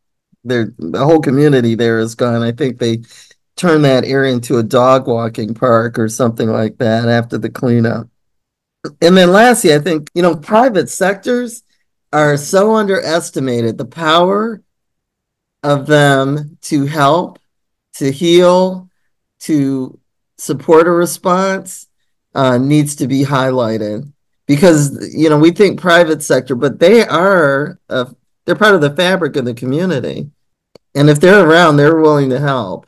They're, 0.44 0.72
the 0.79 1.05
whole 1.05 1.20
community 1.20 1.75
there 1.75 1.98
is 1.98 2.14
gone. 2.14 2.42
I 2.42 2.53
think 2.53 2.79
they 2.79 3.03
turn 3.57 3.83
that 3.83 4.05
area 4.05 4.33
into 4.33 4.59
a 4.59 4.62
dog 4.62 5.07
walking 5.07 5.55
park 5.55 5.99
or 5.99 6.09
something 6.09 6.49
like 6.49 6.79
that 6.79 7.09
after 7.09 7.38
the 7.38 7.51
cleanup. 7.51 8.09
And 9.01 9.17
then 9.17 9.31
lastly, 9.31 9.75
I 9.75 9.79
think, 9.79 10.11
you 10.15 10.23
know, 10.23 10.35
private 10.35 10.88
sectors 10.88 11.62
are 12.12 12.37
so 12.37 12.75
underestimated. 12.75 13.79
The 13.79 13.85
power 13.85 14.62
of 15.62 15.87
them 15.87 16.59
to 16.62 16.87
help, 16.87 17.38
to 17.95 18.11
heal, 18.11 18.88
to 19.41 19.99
support 20.38 20.88
a 20.88 20.91
response 20.91 21.87
uh, 22.35 22.59
needs 22.59 22.97
to 22.97 23.07
be 23.07 23.25
highlighted 23.25 24.12
because 24.47 25.15
you 25.15 25.29
know 25.29 25.38
we 25.38 25.51
think 25.51 25.81
private 25.81 26.23
sector, 26.23 26.55
but 26.55 26.79
they 26.79 27.07
are 27.07 27.79
uh, 27.88 28.07
they're 28.45 28.57
part 28.57 28.75
of 28.75 28.81
the 28.81 28.95
fabric 28.95 29.37
of 29.37 29.45
the 29.45 29.55
community, 29.55 30.31
and 30.95 31.09
if 31.09 31.21
they're 31.21 31.49
around, 31.49 31.77
they're 31.77 32.01
willing 32.01 32.31
to 32.31 32.41
help. 32.41 32.87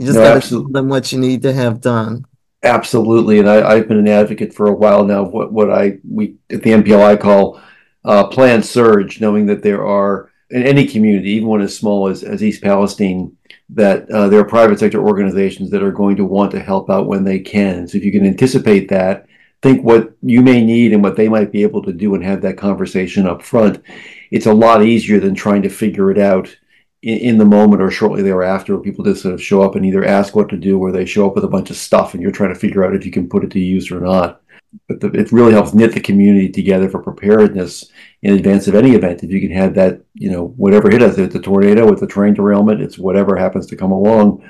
You 0.00 0.06
just 0.06 0.16
no, 0.16 0.24
got 0.24 0.42
to 0.42 0.48
tell 0.48 0.62
them 0.62 0.88
what 0.88 1.12
you 1.12 1.18
need 1.18 1.42
to 1.42 1.52
have 1.52 1.82
done. 1.82 2.24
Absolutely, 2.62 3.38
and 3.38 3.50
I, 3.50 3.76
have 3.76 3.86
been 3.86 3.98
an 3.98 4.08
advocate 4.08 4.54
for 4.54 4.66
a 4.66 4.72
while 4.72 5.04
now. 5.04 5.24
What 5.24 5.52
what 5.52 5.70
I 5.70 5.98
we 6.10 6.36
at 6.50 6.62
the 6.62 6.70
NPLI 6.70 7.20
call 7.20 7.60
uh, 8.06 8.26
planned 8.28 8.64
surge, 8.64 9.20
knowing 9.20 9.44
that 9.46 9.62
there 9.62 9.86
are 9.86 10.30
in 10.48 10.62
any 10.62 10.86
community, 10.86 11.32
even 11.32 11.48
one 11.48 11.60
as 11.60 11.76
small 11.76 12.08
as, 12.08 12.22
as 12.24 12.42
East 12.42 12.62
Palestine, 12.62 13.36
that 13.68 14.10
uh, 14.10 14.30
there 14.30 14.40
are 14.40 14.44
private 14.44 14.78
sector 14.78 15.06
organizations 15.06 15.68
that 15.68 15.82
are 15.82 15.92
going 15.92 16.16
to 16.16 16.24
want 16.24 16.50
to 16.52 16.60
help 16.60 16.88
out 16.88 17.06
when 17.06 17.22
they 17.22 17.38
can. 17.38 17.86
So 17.86 17.98
if 17.98 18.04
you 18.04 18.10
can 18.10 18.24
anticipate 18.24 18.88
that, 18.88 19.26
think 19.60 19.84
what 19.84 20.14
you 20.22 20.40
may 20.40 20.64
need 20.64 20.94
and 20.94 21.02
what 21.02 21.16
they 21.16 21.28
might 21.28 21.52
be 21.52 21.62
able 21.62 21.82
to 21.82 21.92
do, 21.92 22.14
and 22.14 22.24
have 22.24 22.40
that 22.40 22.56
conversation 22.56 23.26
up 23.26 23.42
front, 23.42 23.84
it's 24.30 24.46
a 24.46 24.54
lot 24.54 24.82
easier 24.82 25.20
than 25.20 25.34
trying 25.34 25.60
to 25.60 25.68
figure 25.68 26.10
it 26.10 26.18
out 26.18 26.56
in, 27.02 27.18
in, 27.18 27.38
the 27.38 27.44
moment 27.44 27.80
or 27.80 27.90
shortly 27.90 28.22
thereafter, 28.22 28.76
people 28.78 29.04
just 29.04 29.22
sort 29.22 29.34
of 29.34 29.42
show 29.42 29.62
up 29.62 29.74
and 29.74 29.86
either 29.86 30.04
ask 30.04 30.34
what 30.34 30.48
to 30.50 30.56
do 30.56 30.78
or 30.78 30.92
they 30.92 31.06
show 31.06 31.26
up 31.26 31.34
with 31.34 31.44
a 31.44 31.48
bunch 31.48 31.70
of 31.70 31.76
stuff 31.76 32.14
and 32.14 32.22
you're 32.22 32.32
trying 32.32 32.52
to 32.52 32.58
figure 32.58 32.84
out 32.84 32.94
if 32.94 33.06
you 33.06 33.12
can 33.12 33.28
put 33.28 33.44
it 33.44 33.50
to 33.52 33.60
use 33.60 33.90
or 33.90 34.00
not. 34.00 34.42
But 34.86 35.00
the, 35.00 35.08
it 35.08 35.32
really 35.32 35.52
helps 35.52 35.74
knit 35.74 35.92
the 35.92 36.00
community 36.00 36.48
together 36.48 36.88
for 36.88 37.02
preparedness 37.02 37.90
in 38.22 38.34
advance 38.34 38.68
of 38.68 38.74
any 38.74 38.92
event. 38.92 39.24
If 39.24 39.30
you 39.30 39.40
can 39.40 39.50
have 39.56 39.74
that, 39.74 40.02
you 40.14 40.30
know, 40.30 40.48
whatever 40.56 40.90
hit 40.90 41.02
us, 41.02 41.18
it's 41.18 41.34
a 41.34 41.40
tornado, 41.40 41.92
it's 41.92 42.02
a 42.02 42.06
train 42.06 42.34
derailment, 42.34 42.80
it's 42.80 42.98
whatever 42.98 43.36
happens 43.36 43.66
to 43.68 43.76
come 43.76 43.90
along. 43.90 44.48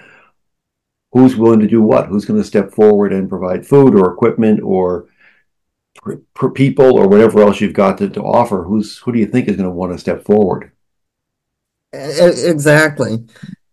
Who's 1.13 1.37
willing 1.37 1.61
to 1.61 1.67
do 1.67 1.83
what? 1.83 2.07
Who's 2.07 2.25
going 2.25 2.41
to 2.41 2.47
step 2.47 2.71
forward 2.73 3.13
and 3.13 3.29
provide 3.29 3.67
food 3.67 3.95
or 3.95 4.13
equipment 4.13 4.61
or 4.63 5.09
people 6.55 6.99
or 6.99 7.09
whatever 7.09 7.41
else 7.41 7.61
you've 7.61 7.73
got 7.73 7.99
to, 7.99 8.09
to 8.11 8.23
offer? 8.23 8.65
Who's 8.65 8.99
who 8.99 9.13
do 9.13 9.19
you 9.19 9.27
think 9.27 9.49
is 9.49 9.57
going 9.57 9.69
to 9.69 9.75
want 9.75 9.93
to 9.93 9.99
step 9.99 10.25
forward? 10.25 10.73
Exactly. 11.93 13.25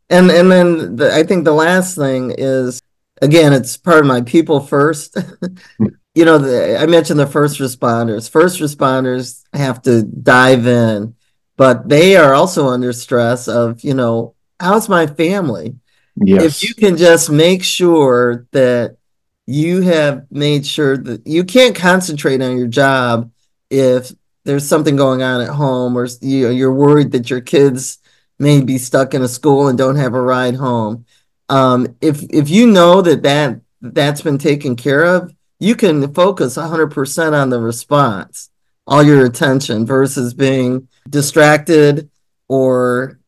And 0.09 0.31
and 0.31 0.51
then 0.51 0.95
the, 0.95 1.13
I 1.13 1.23
think 1.23 1.45
the 1.45 1.53
last 1.53 1.95
thing 1.95 2.33
is 2.37 2.81
again, 3.21 3.53
it's 3.53 3.77
part 3.77 3.99
of 3.99 4.05
my 4.05 4.21
people 4.21 4.59
first. 4.59 5.17
you 6.15 6.25
know, 6.25 6.37
the, 6.37 6.79
I 6.79 6.85
mentioned 6.85 7.19
the 7.19 7.27
first 7.27 7.59
responders. 7.59 8.29
First 8.29 8.59
responders 8.59 9.43
have 9.53 9.81
to 9.83 10.03
dive 10.03 10.65
in, 10.65 11.15
but 11.57 11.89
they 11.89 12.15
are 12.15 12.33
also 12.33 12.67
under 12.67 12.93
stress 12.93 13.47
of, 13.47 13.83
you 13.83 13.93
know, 13.93 14.33
how's 14.59 14.89
my 14.89 15.07
family? 15.07 15.75
Yes. 16.15 16.43
If 16.43 16.69
you 16.69 16.73
can 16.73 16.97
just 16.97 17.29
make 17.29 17.63
sure 17.63 18.47
that 18.51 18.97
you 19.45 19.81
have 19.81 20.25
made 20.31 20.65
sure 20.65 20.97
that 20.97 21.25
you 21.27 21.43
can't 21.43 21.75
concentrate 21.75 22.41
on 22.41 22.57
your 22.57 22.67
job 22.67 23.31
if 23.69 24.11
there's 24.43 24.67
something 24.67 24.95
going 24.95 25.21
on 25.21 25.41
at 25.41 25.49
home 25.49 25.97
or 25.97 26.07
you, 26.21 26.49
you're 26.49 26.73
worried 26.73 27.11
that 27.11 27.29
your 27.29 27.41
kids 27.41 27.99
may 28.39 28.61
be 28.61 28.77
stuck 28.77 29.13
in 29.13 29.21
a 29.21 29.27
school 29.27 29.67
and 29.67 29.77
don't 29.77 29.95
have 29.95 30.13
a 30.13 30.21
ride 30.21 30.55
home. 30.55 31.05
Um, 31.49 31.95
if 32.01 32.23
if 32.29 32.49
you 32.49 32.67
know 32.67 33.01
that 33.01 33.23
that 33.23 33.61
that's 33.81 34.21
been 34.21 34.37
taken 34.37 34.75
care 34.75 35.05
of, 35.05 35.33
you 35.59 35.75
can 35.75 36.13
focus 36.13 36.57
100% 36.57 37.33
on 37.33 37.49
the 37.49 37.59
response, 37.59 38.49
all 38.85 39.03
your 39.03 39.25
attention 39.25 39.85
versus 39.85 40.33
being 40.33 40.87
distracted 41.09 42.09
or 42.47 43.19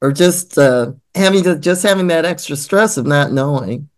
or 0.00 0.12
just 0.12 0.58
uh, 0.58 0.92
having 1.14 1.42
to 1.44 1.58
just 1.58 1.82
having 1.82 2.08
that 2.08 2.24
extra 2.24 2.56
stress 2.56 2.96
of 2.96 3.06
not 3.06 3.32
knowing. 3.32 3.88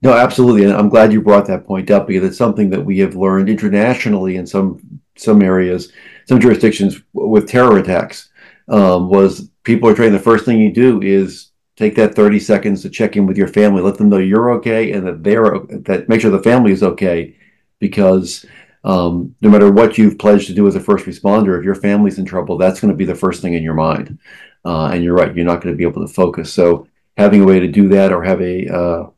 No, 0.00 0.12
absolutely, 0.12 0.64
and 0.64 0.72
I'm 0.72 0.88
glad 0.88 1.12
you 1.12 1.20
brought 1.20 1.46
that 1.46 1.66
point 1.66 1.90
up 1.90 2.06
because 2.06 2.28
it's 2.28 2.38
something 2.38 2.70
that 2.70 2.84
we 2.84 2.98
have 3.00 3.16
learned 3.16 3.48
internationally 3.48 4.36
in 4.36 4.46
some 4.46 5.00
some 5.16 5.42
areas, 5.42 5.92
some 6.26 6.40
jurisdictions 6.40 7.00
with 7.12 7.48
terror 7.48 7.78
attacks 7.78 8.27
um, 8.68 9.08
was 9.08 9.50
people 9.64 9.88
are 9.88 9.94
trained. 9.94 10.14
The 10.14 10.18
first 10.18 10.44
thing 10.44 10.58
you 10.58 10.72
do 10.72 11.00
is 11.02 11.50
take 11.76 11.94
that 11.96 12.14
30 12.14 12.40
seconds 12.40 12.82
to 12.82 12.90
check 12.90 13.16
in 13.16 13.26
with 13.26 13.36
your 13.36 13.48
family, 13.48 13.82
let 13.82 13.98
them 13.98 14.08
know 14.08 14.18
you're 14.18 14.50
okay 14.52 14.92
and 14.92 15.06
that 15.06 15.22
they're 15.22 15.58
that 15.82 16.08
make 16.08 16.20
sure 16.20 16.30
the 16.30 16.42
family 16.42 16.72
is 16.72 16.82
okay, 16.82 17.36
because 17.78 18.44
um, 18.84 19.34
no 19.40 19.50
matter 19.50 19.70
what 19.70 19.98
you've 19.98 20.18
pledged 20.18 20.46
to 20.48 20.54
do 20.54 20.66
as 20.66 20.74
a 20.74 20.80
first 20.80 21.06
responder, 21.06 21.58
if 21.58 21.64
your 21.64 21.74
family's 21.74 22.18
in 22.18 22.24
trouble, 22.24 22.56
that's 22.56 22.80
going 22.80 22.90
to 22.90 22.96
be 22.96 23.04
the 23.04 23.14
first 23.14 23.42
thing 23.42 23.54
in 23.54 23.62
your 23.62 23.74
mind. 23.74 24.18
Uh, 24.64 24.86
and 24.86 25.04
you're 25.04 25.14
right, 25.14 25.34
you're 25.34 25.46
not 25.46 25.62
going 25.62 25.72
to 25.72 25.78
be 25.78 25.84
able 25.84 26.06
to 26.06 26.12
focus. 26.12 26.52
So 26.52 26.88
having 27.16 27.42
a 27.42 27.46
way 27.46 27.60
to 27.60 27.68
do 27.68 27.88
that, 27.88 28.12
or 28.12 28.22
have 28.22 28.40
a 28.40 28.66
uh, 28.68 29.10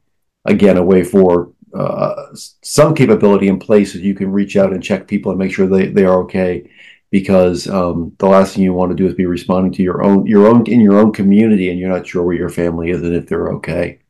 again 0.45 0.77
a 0.77 0.83
way 0.83 1.03
for 1.03 1.53
uh, 1.75 2.27
some 2.35 2.95
capability 2.95 3.49
in 3.49 3.59
place 3.59 3.93
that 3.93 4.03
you 4.03 4.15
can 4.15 4.31
reach 4.31 4.57
out 4.57 4.73
and 4.73 4.83
check 4.83 5.07
people 5.07 5.31
and 5.31 5.39
make 5.39 5.53
sure 5.53 5.67
they, 5.67 5.87
they 5.87 6.05
are 6.05 6.23
okay 6.23 6.69
because 7.11 7.69
um, 7.69 8.15
the 8.19 8.27
last 8.27 8.55
thing 8.55 8.63
you 8.63 8.73
want 8.73 8.91
to 8.91 8.97
do 8.97 9.07
is 9.07 9.15
be 9.15 9.27
responding 9.27 9.73
to 9.73 9.83
your 9.83 10.03
own 10.03 10.27
your 10.27 10.47
own 10.47 10.67
in 10.67 10.81
your 10.81 10.99
own 10.99 11.13
community 11.13 11.71
and 11.71 11.79
you're 11.79 11.89
not 11.89 12.07
sure 12.07 12.23
where 12.23 12.37
your 12.37 12.49
family 12.49 12.91
is 12.91 13.03
and 13.03 13.15
if 13.15 13.27
they're 13.27 13.51
okay. 13.55 14.01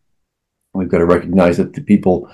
We've 0.73 0.89
got 0.89 0.99
to 0.99 1.07
recognize 1.07 1.57
that 1.57 1.73
the 1.73 1.81
people, 1.81 2.31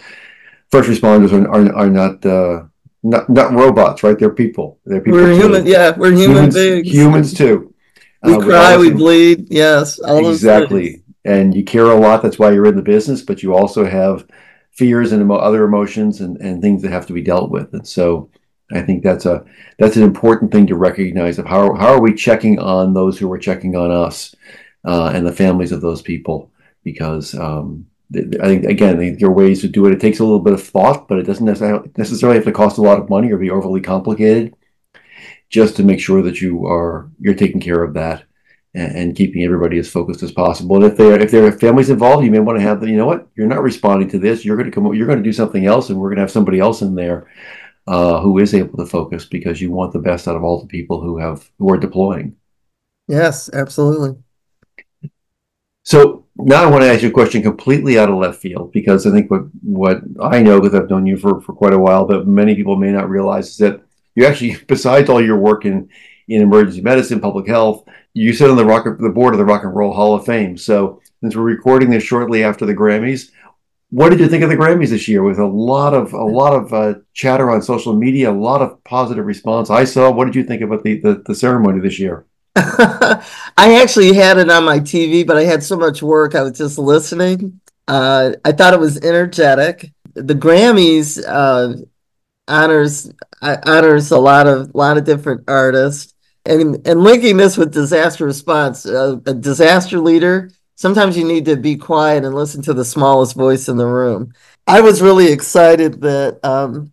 first 0.70 0.90
responders 0.90 1.32
are 1.32 1.48
are, 1.48 1.74
are 1.74 1.90
not. 1.90 2.24
Uh, 2.24 2.64
not 3.02 3.30
not 3.30 3.52
robots, 3.52 4.02
right? 4.02 4.18
They're 4.18 4.30
people. 4.30 4.80
They're 4.84 5.00
people. 5.00 5.20
We're 5.20 5.34
human. 5.34 5.64
Yeah, 5.64 5.96
we're 5.96 6.12
human 6.12 6.36
humans, 6.36 6.54
beings. 6.54 6.92
Humans 6.92 7.34
too. 7.34 7.74
We 8.22 8.34
uh, 8.34 8.40
cry, 8.40 8.76
we 8.76 8.90
bleed. 8.90 9.46
Yes, 9.48 10.00
exactly. 10.04 11.02
And 11.24 11.54
you 11.54 11.64
care 11.64 11.86
a 11.86 11.94
lot. 11.94 12.22
That's 12.22 12.38
why 12.38 12.52
you're 12.52 12.66
in 12.66 12.76
the 12.76 12.82
business. 12.82 13.22
But 13.22 13.42
you 13.42 13.54
also 13.54 13.84
have 13.84 14.26
fears 14.72 15.12
and 15.12 15.22
emo- 15.22 15.36
other 15.36 15.64
emotions 15.64 16.20
and, 16.20 16.36
and 16.38 16.60
things 16.60 16.82
that 16.82 16.92
have 16.92 17.06
to 17.06 17.12
be 17.12 17.22
dealt 17.22 17.50
with. 17.50 17.72
And 17.72 17.86
so, 17.86 18.30
I 18.72 18.82
think 18.82 19.02
that's 19.02 19.26
a 19.26 19.44
that's 19.78 19.96
an 19.96 20.02
important 20.02 20.50
thing 20.50 20.66
to 20.66 20.76
recognize 20.76 21.38
of 21.38 21.46
how 21.46 21.74
how 21.74 21.94
are 21.94 22.00
we 22.00 22.14
checking 22.14 22.58
on 22.58 22.94
those 22.94 23.18
who 23.18 23.30
are 23.32 23.38
checking 23.38 23.76
on 23.76 23.90
us 23.90 24.34
uh, 24.84 25.12
and 25.14 25.26
the 25.26 25.32
families 25.32 25.72
of 25.72 25.80
those 25.80 26.02
people 26.02 26.50
because 26.82 27.34
um, 27.34 27.86
I 28.14 28.46
think 28.46 28.64
again 28.64 29.16
there 29.18 29.28
are 29.28 29.32
ways 29.32 29.60
to 29.60 29.68
do 29.68 29.86
it. 29.86 29.92
It 29.92 30.00
takes 30.00 30.18
a 30.18 30.24
little 30.24 30.40
bit 30.40 30.52
of 30.52 30.62
thought, 30.62 31.08
but 31.08 31.18
it 31.18 31.24
doesn't 31.24 31.46
necessarily 31.96 32.36
have 32.36 32.44
to 32.44 32.52
cost 32.52 32.78
a 32.78 32.82
lot 32.82 33.00
of 33.00 33.10
money 33.10 33.30
or 33.30 33.38
be 33.38 33.50
overly 33.50 33.80
complicated. 33.80 34.54
Just 35.48 35.76
to 35.76 35.84
make 35.84 36.00
sure 36.00 36.22
that 36.22 36.40
you 36.40 36.66
are 36.66 37.08
you're 37.20 37.34
taking 37.34 37.60
care 37.60 37.84
of 37.84 37.94
that 37.94 38.24
and, 38.74 38.96
and 38.96 39.16
keeping 39.16 39.44
everybody 39.44 39.78
as 39.78 39.88
focused 39.88 40.24
as 40.24 40.32
possible. 40.32 40.74
And 40.74 40.84
if 40.84 40.96
there 40.96 41.20
if 41.20 41.30
there 41.30 41.46
are 41.46 41.52
families 41.52 41.90
involved, 41.90 42.24
you 42.24 42.32
may 42.32 42.40
want 42.40 42.58
to 42.58 42.64
have 42.64 42.80
the 42.80 42.90
you 42.90 42.96
know 42.96 43.06
what 43.06 43.28
you're 43.36 43.46
not 43.46 43.62
responding 43.62 44.08
to 44.10 44.18
this. 44.18 44.44
You're 44.44 44.56
going 44.56 44.68
to 44.68 44.74
come. 44.74 44.92
You're 44.92 45.06
going 45.06 45.18
to 45.18 45.24
do 45.24 45.32
something 45.32 45.66
else, 45.66 45.88
and 45.88 46.00
we're 46.00 46.08
going 46.08 46.16
to 46.16 46.22
have 46.22 46.32
somebody 46.32 46.58
else 46.58 46.82
in 46.82 46.96
there 46.96 47.28
uh, 47.86 48.20
who 48.20 48.38
is 48.38 48.54
able 48.54 48.76
to 48.78 48.86
focus 48.86 49.24
because 49.24 49.60
you 49.60 49.70
want 49.70 49.92
the 49.92 49.98
best 49.98 50.26
out 50.26 50.36
of 50.36 50.42
all 50.42 50.60
the 50.60 50.66
people 50.66 51.00
who 51.00 51.18
have 51.18 51.50
who 51.58 51.72
are 51.72 51.78
deploying. 51.78 52.36
Yes, 53.08 53.48
absolutely. 53.52 54.16
So 55.84 56.26
now 56.34 56.64
I 56.64 56.66
want 56.66 56.82
to 56.82 56.92
ask 56.92 57.02
you 57.02 57.10
a 57.10 57.12
question 57.12 57.42
completely 57.42 57.98
out 57.98 58.10
of 58.10 58.16
left 58.16 58.40
field 58.40 58.72
because 58.72 59.06
I 59.06 59.12
think 59.12 59.30
what 59.30 59.42
what 59.62 60.00
I 60.20 60.42
know 60.42 60.60
because 60.60 60.78
I've 60.78 60.90
known 60.90 61.06
you 61.06 61.16
for, 61.16 61.40
for 61.40 61.52
quite 61.52 61.72
a 61.72 61.78
while, 61.78 62.06
but 62.06 62.26
many 62.26 62.56
people 62.56 62.76
may 62.76 62.90
not 62.90 63.08
realize 63.08 63.50
is 63.50 63.58
that 63.58 63.82
you 64.16 64.26
actually, 64.26 64.56
besides 64.66 65.08
all 65.08 65.24
your 65.24 65.38
work 65.38 65.64
in 65.64 65.88
in 66.28 66.42
emergency 66.42 66.80
medicine, 66.80 67.20
public 67.20 67.46
health, 67.46 67.84
you 68.12 68.32
sit 68.32 68.50
on 68.50 68.56
the 68.56 68.64
rock 68.64 68.84
the 68.98 69.08
board 69.08 69.32
of 69.32 69.38
the 69.38 69.44
Rock 69.44 69.62
and 69.62 69.76
Roll 69.76 69.92
Hall 69.92 70.14
of 70.14 70.26
Fame. 70.26 70.56
So 70.56 71.00
since 71.20 71.36
we're 71.36 71.42
recording 71.42 71.90
this 71.90 72.02
shortly 72.02 72.42
after 72.42 72.66
the 72.66 72.74
Grammys, 72.74 73.30
what 73.90 74.10
did 74.10 74.20
you 74.20 74.28
think 74.28 74.42
of 74.42 74.50
the 74.50 74.56
Grammys 74.56 74.90
this 74.90 75.06
year? 75.06 75.22
With 75.22 75.38
a 75.38 75.46
lot 75.46 75.94
of 75.94 76.12
a 76.12 76.24
lot 76.24 76.54
of 76.54 76.72
uh, 76.72 76.94
chatter 77.14 77.50
on 77.50 77.62
social 77.62 77.94
media, 77.94 78.30
a 78.30 78.32
lot 78.32 78.60
of 78.60 78.82
positive 78.84 79.24
response. 79.24 79.70
I 79.70 79.84
saw. 79.84 80.10
What 80.10 80.24
did 80.24 80.34
you 80.34 80.44
think 80.44 80.62
about 80.62 80.82
the 80.82 81.00
the, 81.00 81.22
the 81.26 81.34
ceremony 81.34 81.80
this 81.80 81.98
year? 81.98 82.26
I 82.56 83.80
actually 83.82 84.14
had 84.14 84.38
it 84.38 84.50
on 84.50 84.64
my 84.64 84.80
TV, 84.80 85.26
but 85.26 85.36
I 85.36 85.44
had 85.44 85.62
so 85.62 85.76
much 85.76 86.02
work. 86.02 86.34
I 86.34 86.42
was 86.42 86.58
just 86.58 86.78
listening. 86.78 87.60
Uh, 87.86 88.32
I 88.44 88.52
thought 88.52 88.74
it 88.74 88.80
was 88.80 88.98
energetic. 89.04 89.92
The 90.14 90.34
Grammys 90.34 91.22
uh, 91.26 91.84
honors 92.48 93.12
uh, 93.40 93.56
honors 93.64 94.10
a 94.10 94.18
lot 94.18 94.46
of 94.46 94.74
lot 94.74 94.96
of 94.98 95.04
different 95.04 95.44
artists, 95.46 96.12
and 96.44 96.86
and 96.86 97.04
linking 97.04 97.36
this 97.36 97.56
with 97.56 97.72
disaster 97.72 98.24
response, 98.24 98.84
uh, 98.84 99.18
a 99.26 99.34
disaster 99.34 100.00
leader. 100.00 100.50
Sometimes 100.76 101.16
you 101.16 101.24
need 101.24 101.46
to 101.46 101.56
be 101.56 101.76
quiet 101.76 102.24
and 102.24 102.34
listen 102.34 102.62
to 102.62 102.74
the 102.74 102.84
smallest 102.84 103.34
voice 103.34 103.68
in 103.68 103.78
the 103.78 103.86
room. 103.86 104.32
I 104.66 104.82
was 104.82 105.02
really 105.02 105.32
excited 105.32 106.02
that 106.02 106.38
um, 106.44 106.92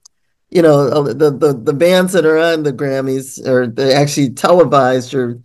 you 0.49 0.61
know 0.61 0.87
uh, 0.87 1.13
the, 1.13 1.31
the 1.31 1.53
the 1.53 1.73
bands 1.73 2.13
that 2.13 2.25
are 2.25 2.39
on 2.39 2.63
the 2.63 2.71
Grammys 2.73 3.45
are 3.45 3.67
they 3.67 3.93
actually 3.93 4.29
televised 4.31 5.13
or 5.13 5.39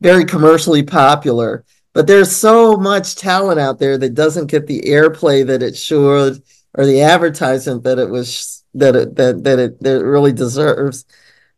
very 0.00 0.24
commercially 0.24 0.84
popular. 0.84 1.64
But 1.92 2.06
there's 2.06 2.34
so 2.34 2.76
much 2.76 3.16
talent 3.16 3.58
out 3.58 3.80
there 3.80 3.98
that 3.98 4.14
doesn't 4.14 4.46
get 4.46 4.68
the 4.68 4.82
airplay 4.82 5.44
that 5.46 5.62
it 5.62 5.76
should 5.76 6.42
or 6.74 6.86
the 6.86 7.02
advertisement 7.02 7.82
that 7.82 7.98
it 7.98 8.08
was 8.08 8.62
that 8.74 8.94
it 8.94 9.16
that 9.16 9.42
that 9.42 9.58
it, 9.58 9.80
that 9.82 10.00
it 10.00 10.04
really 10.04 10.32
deserves. 10.32 11.04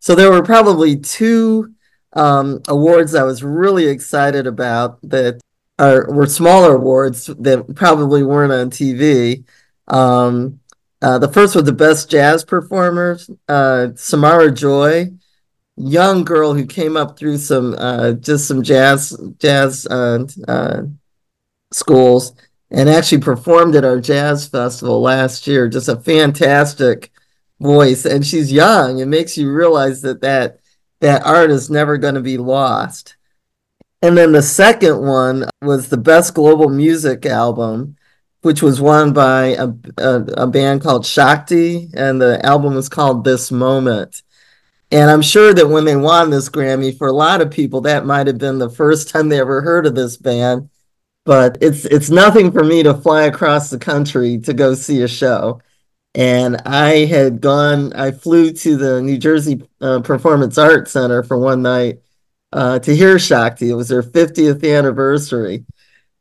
So 0.01 0.15
there 0.15 0.31
were 0.31 0.43
probably 0.43 0.97
two 0.97 1.75
um, 2.15 2.61
awards 2.69 3.15
I 3.15 3.23
was 3.23 3.43
really 3.43 3.87
excited 3.87 4.47
about 4.47 4.99
that 5.03 5.41
are 5.79 6.11
were 6.13 6.27
smaller 6.27 6.77
awards 6.77 7.27
that 7.27 7.75
probably 7.75 8.23
weren't 8.23 8.53
on 8.53 8.71
TV. 8.71 9.45
Um, 9.89 10.61
uh, 11.01 11.19
the 11.19 11.29
first 11.29 11.55
was 11.55 11.65
the 11.65 11.73
best 11.73 12.11
jazz 12.11 12.45
performer, 12.45 13.19
uh, 13.49 13.89
Samara 13.97 14.53
Joy 14.53 15.11
young 15.77 16.25
girl 16.25 16.55
who 16.55 16.67
came 16.67 16.97
up 16.97 17.19
through 17.19 17.39
some 17.39 17.75
uh, 17.79 18.13
just 18.13 18.47
some 18.47 18.63
jazz 18.63 19.17
jazz 19.39 19.87
uh, 19.87 20.27
uh, 20.49 20.83
schools 21.73 22.35
and 22.71 22.89
actually 22.89 23.21
performed 23.21 23.75
at 23.75 23.85
our 23.85 24.01
jazz 24.01 24.47
festival 24.47 25.01
last 25.01 25.47
year. 25.47 25.69
Just 25.69 25.89
a 25.89 25.97
fantastic 25.97 27.11
voice, 27.61 28.05
and 28.05 28.27
she's 28.27 28.53
young. 28.53 28.99
It 28.99 29.07
makes 29.07 29.37
you 29.37 29.53
realize 29.53 30.03
that 30.03 30.21
that 30.23 30.61
that 31.01 31.25
art 31.25 31.51
is 31.51 31.71
never 31.71 31.99
going 31.99 32.15
to 32.15 32.21
be 32.21 32.39
lost. 32.39 33.17
And 34.03 34.19
then 34.19 34.33
the 34.33 34.43
second 34.43 35.01
one 35.01 35.45
was 35.61 35.89
the 35.89 35.97
best 35.97 36.35
global 36.35 36.69
music 36.69 37.25
album, 37.25 37.97
which 38.43 38.61
was 38.61 38.81
won 38.81 39.13
by 39.13 39.55
a, 39.55 39.69
a, 39.99 40.15
a 40.39 40.47
band 40.49 40.83
called 40.83 41.07
Shakti, 41.07 41.89
and 41.95 42.21
the 42.21 42.45
album 42.45 42.75
was 42.75 42.89
called 42.89 43.25
This 43.25 43.53
Moment 43.53 44.23
and 44.93 45.11
I'm 45.11 45.23
sure 45.23 45.55
that 45.55 45.71
when 45.71 45.87
they 45.87 45.97
won 45.97 46.29
this 46.29 46.51
Grammy, 46.51 46.97
for 46.97 47.09
a 47.09 47.13
lot 47.13 47.41
of 47.41 47.51
people, 47.51 47.81
that 47.81 48.05
might 48.05 48.27
have 48.27 48.37
been 48.37 48.59
the 48.59 48.69
first 48.69 49.09
time 49.09 49.31
they 49.31 49.41
ever 49.41 49.63
heard 49.63 49.87
of 49.87 49.95
this 49.95 50.19
band. 50.19 50.69
But 51.25 51.57
it's 51.63 51.87
it's 51.87 52.11
nothing 52.11 52.53
for 52.53 52.63
me 52.63 52.83
to 52.83 52.93
fly 52.93 53.23
across 53.23 53.71
the 53.71 53.79
country 53.79 54.39
to 54.41 54.53
go 54.53 54.75
see 54.75 55.01
a 55.03 55.09
show. 55.09 55.63
And 56.15 56.59
I 56.67 57.07
had 57.07 57.41
gone, 57.41 57.95
I 57.95 58.11
flew 58.11 58.53
to 58.53 58.77
the 58.77 59.01
New 59.01 59.17
Jersey 59.17 59.63
uh, 59.81 60.01
Performance 60.01 60.59
Arts 60.59 60.93
Center 60.93 61.23
for 61.23 61.39
one 61.39 61.63
night 61.63 62.01
uh, 62.53 62.79
to 62.81 62.95
hear 62.95 63.19
Shakti. 63.19 63.71
It 63.71 63.75
was 63.75 63.89
their 63.89 64.03
50th 64.03 64.63
anniversary. 64.77 65.65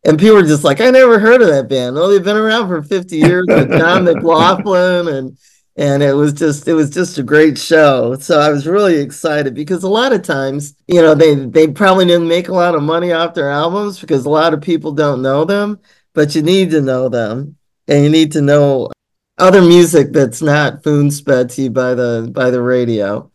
And 0.03 0.17
people 0.17 0.35
were 0.35 0.43
just 0.43 0.63
like, 0.63 0.81
I 0.81 0.89
never 0.89 1.19
heard 1.19 1.41
of 1.41 1.49
that 1.49 1.69
band. 1.69 1.97
Oh, 1.97 2.09
they've 2.09 2.23
been 2.23 2.37
around 2.37 2.67
for 2.67 2.81
50 2.81 3.17
years 3.17 3.45
with 3.47 3.69
John 3.69 4.03
McLaughlin 4.05 5.07
and 5.07 5.37
and 5.77 6.03
it 6.03 6.13
was 6.13 6.33
just 6.33 6.67
it 6.67 6.73
was 6.73 6.89
just 6.89 7.17
a 7.17 7.23
great 7.23 7.57
show 7.57 8.15
so 8.15 8.39
i 8.39 8.49
was 8.49 8.67
really 8.67 8.97
excited 8.97 9.53
because 9.53 9.83
a 9.83 9.89
lot 9.89 10.11
of 10.11 10.21
times 10.21 10.75
you 10.87 11.01
know 11.01 11.15
they 11.15 11.35
they 11.35 11.67
probably 11.67 12.05
didn't 12.05 12.27
make 12.27 12.49
a 12.49 12.53
lot 12.53 12.75
of 12.75 12.83
money 12.83 13.13
off 13.13 13.33
their 13.33 13.49
albums 13.49 13.99
because 13.99 14.25
a 14.25 14.29
lot 14.29 14.53
of 14.53 14.61
people 14.61 14.91
don't 14.91 15.21
know 15.21 15.45
them 15.45 15.79
but 16.13 16.35
you 16.35 16.41
need 16.41 16.71
to 16.71 16.81
know 16.81 17.07
them 17.07 17.55
and 17.87 18.03
you 18.03 18.09
need 18.09 18.33
to 18.33 18.41
know 18.41 18.89
other 19.37 19.61
music 19.61 20.11
that's 20.11 20.41
not 20.41 20.79
spoon 20.79 21.09
sped 21.09 21.49
to 21.49 21.63
you 21.63 21.69
by 21.69 21.93
the 21.93 22.29
by 22.33 22.49
the 22.49 22.61
radio 22.61 23.30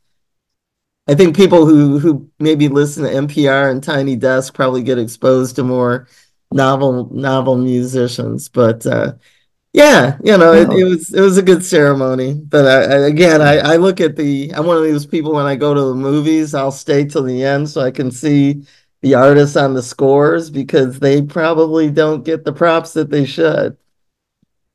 i 1.09 1.14
think 1.14 1.37
people 1.37 1.66
who 1.66 1.99
who 1.99 2.29
maybe 2.38 2.69
listen 2.69 3.05
to 3.05 3.11
npr 3.11 3.71
and 3.71 3.83
tiny 3.83 4.16
desk 4.16 4.55
probably 4.55 4.83
get 4.83 4.99
exposed 4.99 5.57
to 5.57 5.62
more 5.62 6.07
novel 6.53 7.09
novel 7.12 7.57
musicians 7.57 8.49
but 8.49 8.87
uh 8.87 9.12
yeah, 9.77 10.16
you 10.25 10.38
know, 10.38 10.55
it, 10.55 10.71
it, 10.73 10.85
was 10.85 11.12
it 11.12 11.21
was 11.21 11.37
a 11.37 11.42
good 11.42 11.62
ceremony. 11.62 12.33
But 12.33 12.64
I, 12.64 12.95
I, 12.95 12.99
again, 13.09 13.42
I, 13.42 13.59
I 13.59 13.77
look 13.77 14.01
at 14.01 14.16
the 14.16 14.51
I'm 14.55 14.64
one 14.64 14.79
of 14.79 14.85
those 14.85 15.05
people 15.05 15.35
when 15.35 15.45
I 15.45 15.55
go 15.55 15.75
to 15.75 15.81
the 15.83 15.95
movies, 15.95 16.55
I'll 16.55 16.73
stay 16.73 17.05
till 17.05 17.25
the 17.25 17.45
end 17.45 17.69
so 17.69 17.83
I 17.83 17.90
can 17.90 18.11
see 18.11 18.64
the 19.03 19.14
artists 19.16 19.55
on 19.55 19.75
the 19.75 19.83
scores 19.83 20.49
because 20.49 20.99
they 20.99 21.21
probably 21.21 21.90
don't 21.90 22.25
get 22.25 22.42
the 22.42 22.55
props 22.55 22.95
that 22.95 23.11
they 23.11 23.27
should. 23.27 23.77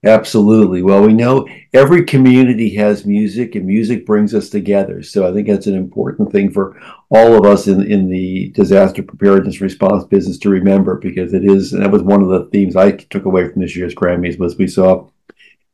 Absolutely. 0.03 0.81
Well, 0.81 1.05
we 1.05 1.13
know 1.13 1.47
every 1.73 2.03
community 2.05 2.73
has 2.75 3.05
music 3.05 3.53
and 3.53 3.67
music 3.67 4.03
brings 4.03 4.33
us 4.33 4.49
together. 4.49 5.03
So 5.03 5.29
I 5.29 5.31
think 5.31 5.47
that's 5.47 5.67
an 5.67 5.75
important 5.75 6.31
thing 6.31 6.49
for 6.49 6.81
all 7.11 7.35
of 7.35 7.45
us 7.45 7.67
in, 7.67 7.83
in 7.89 8.09
the 8.09 8.49
disaster 8.49 9.03
preparedness 9.03 9.61
response 9.61 10.03
business 10.05 10.39
to 10.39 10.49
remember 10.49 10.95
because 10.95 11.35
it 11.35 11.45
is, 11.45 11.73
and 11.73 11.83
that 11.83 11.91
was 11.91 12.01
one 12.01 12.23
of 12.23 12.29
the 12.29 12.45
themes 12.45 12.75
I 12.75 12.91
took 12.93 13.25
away 13.25 13.47
from 13.47 13.61
this 13.61 13.75
year's 13.75 13.93
Grammys 13.93 14.39
was 14.39 14.57
we 14.57 14.67
saw 14.67 15.07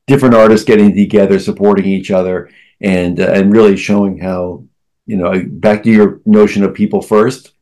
different 0.08 0.36
artists 0.36 0.66
getting 0.66 0.94
together, 0.94 1.40
supporting 1.40 1.86
each 1.86 2.12
other 2.12 2.50
and, 2.82 3.22
uh, 3.22 3.32
and 3.32 3.54
really 3.54 3.78
showing 3.78 4.18
how, 4.18 4.66
you 5.06 5.16
know, 5.16 5.42
back 5.48 5.84
to 5.84 5.90
your 5.90 6.20
notion 6.26 6.64
of 6.64 6.74
people 6.74 7.02
first, 7.02 7.54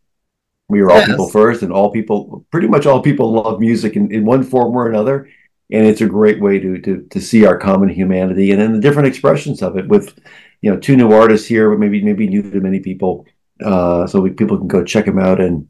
we 0.67 0.81
are 0.81 0.89
all 0.89 0.97
yes. 0.97 1.09
people 1.09 1.29
first 1.29 1.61
and 1.61 1.71
all 1.71 1.91
people, 1.91 2.43
pretty 2.49 2.67
much 2.67 2.87
all 2.87 3.03
people 3.03 3.33
love 3.33 3.59
music 3.59 3.95
in, 3.95 4.11
in 4.11 4.25
one 4.25 4.41
form 4.41 4.75
or 4.75 4.89
another 4.89 5.29
and 5.71 5.85
it's 5.85 6.01
a 6.01 6.07
great 6.07 6.39
way 6.39 6.59
to 6.59 6.79
to 6.79 7.03
to 7.09 7.19
see 7.19 7.45
our 7.45 7.57
common 7.57 7.89
humanity 7.89 8.51
and 8.51 8.61
then 8.61 8.73
the 8.73 8.79
different 8.79 9.07
expressions 9.07 9.61
of 9.61 9.77
it 9.77 9.87
with 9.87 10.17
you 10.61 10.71
know 10.71 10.79
two 10.79 10.95
new 10.95 11.11
artists 11.11 11.47
here 11.47 11.69
but 11.69 11.79
maybe 11.79 12.03
maybe 12.03 12.27
new 12.27 12.41
to 12.41 12.59
many 12.59 12.79
people 12.79 13.25
uh, 13.63 14.05
so 14.05 14.19
we, 14.19 14.31
people 14.31 14.57
can 14.57 14.67
go 14.67 14.83
check 14.83 15.05
them 15.05 15.17
out 15.17 15.39
and 15.39 15.67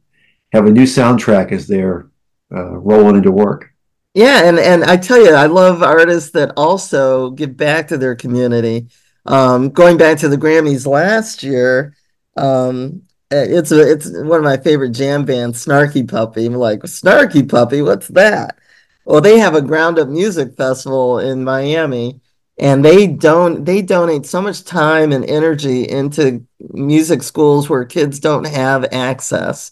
have 0.52 0.66
a 0.66 0.72
new 0.72 0.84
soundtrack 0.84 1.52
as 1.52 1.68
they're 1.68 2.10
uh, 2.52 2.72
rolling 2.78 3.16
into 3.16 3.32
work. 3.32 3.72
Yeah 4.14 4.48
and 4.48 4.58
and 4.58 4.84
i 4.86 4.96
tell 4.96 5.22
you 5.22 5.34
i 5.34 5.46
love 5.46 5.84
artists 5.84 6.32
that 6.32 6.54
also 6.56 7.32
give 7.32 7.58
back 7.58 7.88
to 7.90 7.98
their 7.98 8.16
community. 8.16 8.88
Um, 9.28 9.70
going 9.70 9.98
back 9.98 10.20
to 10.20 10.30
the 10.30 10.38
grammys 10.38 10.86
last 10.86 11.42
year 11.42 11.96
um, 12.38 13.02
it's 13.32 13.72
a, 13.72 13.92
it's 13.92 14.10
one 14.12 14.38
of 14.38 14.44
my 14.44 14.58
favorite 14.58 14.92
jam 14.92 15.26
bands 15.26 15.66
snarky 15.66 16.08
puppy. 16.08 16.46
I'm 16.46 16.54
like 16.54 16.82
snarky 16.82 17.48
puppy? 17.50 17.82
What's 17.82 18.08
that 18.10 18.60
well, 19.06 19.22
they 19.22 19.38
have 19.40 19.56
a 19.56 19.62
ground 19.62 20.00
up 20.00 20.10
music 20.10 20.56
festival 20.58 21.20
in 21.20 21.44
Miami 21.44 22.22
and 22.58 22.84
they 22.84 23.08
don't 23.08 23.66
they 23.66 23.82
donate 23.82 24.26
so 24.26 24.42
much 24.42 24.64
time 24.64 25.12
and 25.12 25.26
energy 25.26 25.88
into 25.90 26.46
music 26.60 27.22
schools 27.24 27.70
where 27.70 27.86
kids 27.86 28.20
don't 28.20 28.48
have 28.48 28.86
access. 28.92 29.72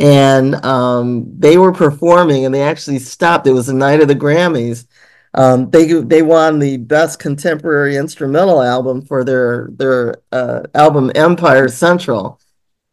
And 0.00 0.54
um, 0.64 1.26
they 1.38 1.58
were 1.58 1.72
performing 1.72 2.44
and 2.44 2.54
they 2.54 2.62
actually 2.62 3.00
stopped. 3.00 3.46
It 3.46 3.52
was 3.52 3.66
the 3.66 3.72
night 3.72 4.00
of 4.00 4.08
the 4.08 4.14
grammys. 4.14 4.86
Um, 5.34 5.70
they 5.70 5.92
they 5.92 6.22
won 6.22 6.58
the 6.58 6.78
best 6.78 7.18
contemporary 7.18 7.96
instrumental 7.96 8.62
album 8.62 9.02
for 9.02 9.24
their 9.24 9.68
their 9.72 10.16
uh, 10.32 10.62
album 10.74 11.12
empire 11.14 11.68
central 11.68 12.40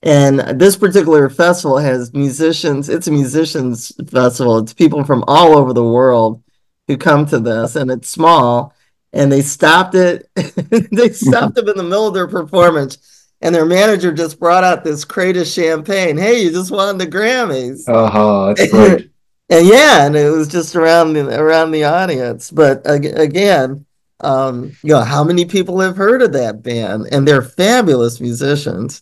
and 0.01 0.39
this 0.60 0.75
particular 0.75 1.29
festival 1.29 1.77
has 1.77 2.13
musicians, 2.13 2.89
it's 2.89 3.08
a 3.08 3.12
musicians 3.12 3.91
festival. 4.08 4.60
It's 4.60 4.73
people 4.73 5.03
from 5.03 5.23
all 5.27 5.58
over 5.58 5.73
the 5.73 5.84
world 5.84 6.43
who 6.88 6.97
come 6.97 7.25
to 7.27 7.39
this, 7.39 7.75
and 7.75 7.89
it's 7.89 8.10
small. 8.10 8.73
And 9.13 9.31
they 9.31 9.41
stopped 9.41 9.95
it, 9.95 10.29
they 10.36 11.10
stopped 11.10 11.55
them 11.55 11.69
in 11.69 11.77
the 11.77 11.84
middle 11.84 12.08
of 12.08 12.13
their 12.13 12.27
performance. 12.27 12.97
And 13.41 13.53
their 13.53 13.65
manager 13.65 14.13
just 14.13 14.39
brought 14.39 14.63
out 14.63 14.84
this 14.84 15.05
crate 15.05 15.38
of 15.38 15.47
champagne. 15.47 16.17
Hey, 16.17 16.43
you 16.43 16.51
just 16.51 16.71
won 16.71 16.97
the 16.97 17.08
Grammys. 17.08 17.88
Uh-huh, 17.88 18.53
that's 18.53 18.71
great. 18.71 19.12
and 19.49 19.67
yeah, 19.67 20.05
and 20.05 20.15
it 20.15 20.29
was 20.29 20.47
just 20.47 20.75
around 20.75 21.13
the 21.13 21.39
around 21.39 21.71
the 21.71 21.84
audience. 21.84 22.49
But 22.49 22.81
again, 22.86 23.86
um, 24.21 24.71
you 24.84 24.93
know, 24.93 25.01
how 25.01 25.23
many 25.23 25.45
people 25.45 25.79
have 25.79 25.97
heard 25.97 26.21
of 26.21 26.34
that 26.34 26.63
band? 26.63 27.08
And 27.12 27.27
they're 27.27 27.41
fabulous 27.41 28.21
musicians. 28.21 29.01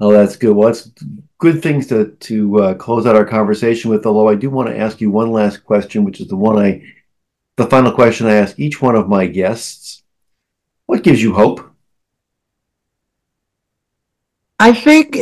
Oh, 0.00 0.12
that's 0.12 0.36
good. 0.36 0.54
Well, 0.54 0.68
that's 0.68 0.90
good 1.38 1.62
things 1.62 1.86
to 1.88 2.12
to 2.20 2.58
uh, 2.62 2.74
close 2.74 3.06
out 3.06 3.16
our 3.16 3.24
conversation 3.24 3.90
with. 3.90 4.06
Although 4.06 4.28
I 4.28 4.34
do 4.34 4.50
want 4.50 4.68
to 4.68 4.78
ask 4.78 5.00
you 5.00 5.10
one 5.10 5.30
last 5.30 5.64
question, 5.64 6.04
which 6.04 6.20
is 6.20 6.28
the 6.28 6.36
one 6.36 6.58
I, 6.58 6.82
the 7.56 7.66
final 7.66 7.92
question 7.92 8.26
I 8.26 8.34
ask 8.34 8.58
each 8.58 8.82
one 8.82 8.96
of 8.96 9.08
my 9.08 9.26
guests. 9.26 10.02
What 10.86 11.02
gives 11.02 11.22
you 11.22 11.32
hope? 11.32 11.70
I 14.58 14.72
think 14.72 15.18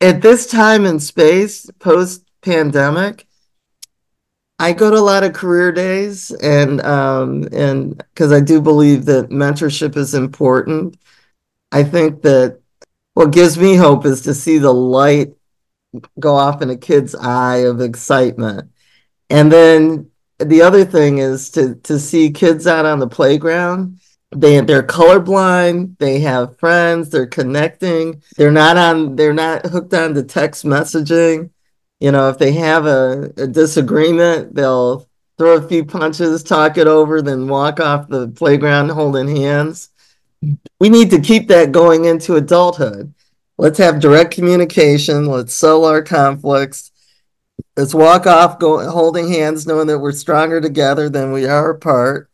at 0.00 0.22
this 0.22 0.46
time 0.46 0.84
in 0.84 1.00
space, 1.00 1.70
post 1.78 2.24
pandemic, 2.42 3.26
I 4.58 4.72
go 4.72 4.90
to 4.90 4.96
a 4.96 5.00
lot 5.00 5.24
of 5.24 5.32
career 5.32 5.72
days, 5.72 6.30
and 6.30 6.80
um, 6.82 7.48
and 7.52 7.96
because 7.98 8.32
I 8.32 8.40
do 8.40 8.60
believe 8.60 9.04
that 9.06 9.30
mentorship 9.30 9.96
is 9.96 10.14
important. 10.14 10.96
I 11.72 11.82
think 11.82 12.22
that 12.22 12.60
what 13.14 13.32
gives 13.32 13.58
me 13.58 13.76
hope 13.76 14.06
is 14.06 14.22
to 14.22 14.34
see 14.34 14.58
the 14.58 14.74
light 14.74 15.34
go 16.20 16.34
off 16.34 16.62
in 16.62 16.70
a 16.70 16.76
kid's 16.76 17.14
eye 17.14 17.58
of 17.58 17.80
excitement 17.80 18.70
And 19.30 19.52
then 19.52 20.10
the 20.38 20.62
other 20.62 20.84
thing 20.84 21.18
is 21.18 21.50
to 21.52 21.76
to 21.76 21.98
see 21.98 22.30
kids 22.32 22.66
out 22.66 22.86
on 22.86 22.98
the 23.00 23.08
playground. 23.08 24.00
They 24.32 24.60
they're 24.62 24.82
colorblind, 24.82 25.98
they 25.98 26.20
have 26.20 26.58
friends, 26.58 27.10
they're 27.10 27.26
connecting. 27.28 28.22
They're 28.36 28.52
not 28.52 28.76
on 28.76 29.16
they're 29.16 29.34
not 29.34 29.66
hooked 29.66 29.94
on 29.94 30.14
to 30.14 30.24
text 30.24 30.64
messaging. 30.64 31.50
You 32.00 32.12
know, 32.12 32.28
if 32.30 32.38
they 32.38 32.52
have 32.54 32.86
a, 32.86 33.32
a 33.38 33.46
disagreement, 33.48 34.54
they'll 34.54 35.08
throw 35.38 35.56
a 35.56 35.68
few 35.68 35.84
punches, 35.84 36.42
talk 36.42 36.78
it 36.78 36.86
over, 36.88 37.22
then 37.22 37.48
walk 37.48 37.80
off 37.80 38.08
the 38.08 38.28
playground 38.28 38.90
holding 38.90 39.34
hands. 39.36 39.90
We 40.80 40.88
need 40.88 41.10
to 41.10 41.20
keep 41.20 41.48
that 41.48 41.72
going 41.72 42.04
into 42.04 42.36
adulthood. 42.36 43.14
Let's 43.56 43.78
have 43.78 44.00
direct 44.00 44.34
communication. 44.34 45.26
Let's 45.26 45.54
settle 45.54 45.84
our 45.84 46.02
conflicts. 46.02 46.90
Let's 47.76 47.94
walk 47.94 48.26
off 48.26 48.58
go, 48.58 48.90
holding 48.90 49.28
hands, 49.30 49.66
knowing 49.66 49.86
that 49.86 49.98
we're 49.98 50.12
stronger 50.12 50.60
together 50.60 51.08
than 51.08 51.32
we 51.32 51.46
are 51.46 51.70
apart, 51.70 52.28